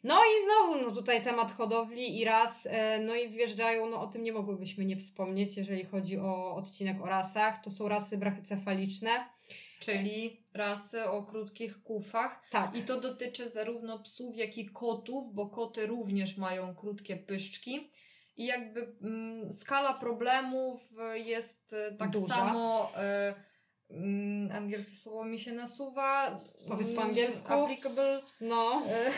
[0.02, 4.06] No i znowu, no tutaj temat hodowli i ras, e, no i wjeżdżają, no o
[4.06, 7.62] tym nie mogłybyśmy nie wspomnieć, jeżeli chodzi o odcinek o rasach.
[7.64, 9.33] To są rasy brachycefaliczne
[9.80, 12.42] czyli rasy o krótkich kufach.
[12.50, 12.76] Tak.
[12.76, 17.90] I to dotyczy zarówno psów, jak i kotów, bo koty również mają krótkie pyszczki.
[18.36, 20.80] I jakby mm, skala problemów
[21.14, 22.34] jest e, tak Duża.
[22.34, 22.92] samo.
[23.30, 23.54] Y,
[24.52, 26.36] angielskie słowo mi się nasuwa.
[26.68, 27.52] Powiedz po angielsku.
[27.52, 28.22] Applicable.
[28.40, 28.82] No.
[28.88, 29.10] E,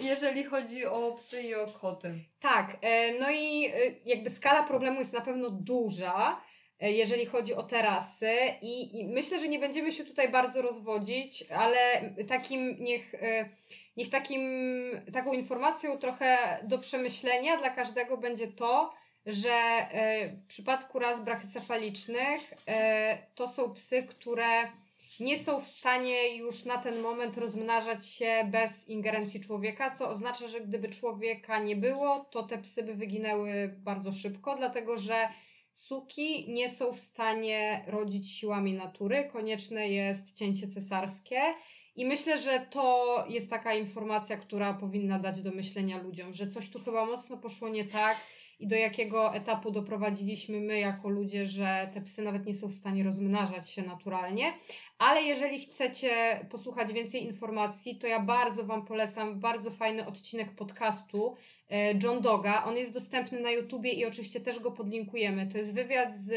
[0.10, 2.24] jeżeli chodzi o psy i o koty.
[2.40, 2.76] Tak.
[3.20, 3.72] No i
[4.04, 6.40] jakby skala problemu jest na pewno duża.
[6.80, 11.44] E, jeżeli chodzi o terasy i, i, myślę, że nie będziemy się tutaj bardzo rozwodzić,
[11.50, 13.48] ale takim niech, e,
[13.96, 14.42] niech takim,
[15.12, 18.94] taką informacją trochę do przemyślenia dla każdego będzie to,
[19.26, 22.54] że e, w przypadku ras brachycefalicznych
[23.34, 24.68] to są psy, które
[25.20, 30.46] nie są w stanie już na ten moment rozmnażać się bez ingerencji człowieka, co oznacza,
[30.46, 35.28] że gdyby człowieka nie było, to te psy by wyginęły bardzo szybko, dlatego że
[35.78, 41.40] Suki nie są w stanie rodzić siłami natury, konieczne jest cięcie cesarskie.
[41.96, 46.70] I myślę, że to jest taka informacja, która powinna dać do myślenia ludziom, że coś
[46.70, 48.16] tu chyba mocno poszło nie tak
[48.60, 52.74] i do jakiego etapu doprowadziliśmy my jako ludzie, że te psy nawet nie są w
[52.74, 54.52] stanie rozmnażać się naturalnie.
[54.98, 61.36] Ale jeżeli chcecie posłuchać więcej informacji, to ja bardzo Wam polecam bardzo fajny odcinek podcastu
[61.70, 62.64] e, John Doga.
[62.64, 65.46] On jest dostępny na YouTubie i oczywiście też go podlinkujemy.
[65.46, 66.32] To jest wywiad z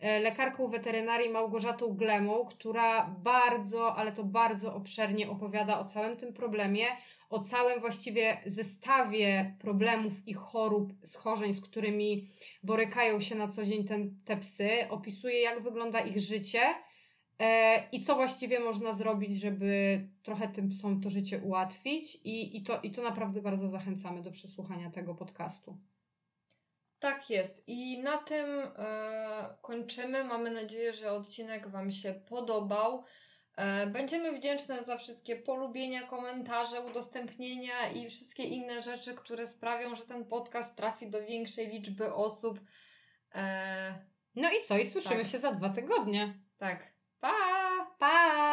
[0.00, 6.32] e, lekarką weterynarii Małgorzatą Glemą, która bardzo, ale to bardzo obszernie opowiada o całym tym
[6.32, 6.86] problemie,
[7.34, 12.28] o całym właściwie zestawie problemów i chorób, schorzeń, z którymi
[12.62, 14.70] borykają się na co dzień ten, te psy.
[14.90, 16.74] Opisuje, jak wygląda ich życie
[17.38, 22.62] E, I co właściwie można zrobić, żeby trochę tym psom to życie ułatwić, i, i,
[22.62, 25.78] to, i to naprawdę bardzo zachęcamy do przesłuchania tego podcastu.
[26.98, 27.64] Tak jest.
[27.66, 30.24] I na tym e, kończymy.
[30.24, 33.04] Mamy nadzieję, że odcinek Wam się podobał.
[33.56, 40.02] E, będziemy wdzięczne za wszystkie polubienia, komentarze, udostępnienia i wszystkie inne rzeczy, które sprawią, że
[40.02, 42.60] ten podcast trafi do większej liczby osób.
[43.34, 44.78] E, no i co?
[44.78, 45.32] I słyszymy tak.
[45.32, 46.34] się za dwa tygodnie.
[46.58, 46.94] Tak.
[47.20, 47.32] Pa!
[47.98, 48.43] Pa!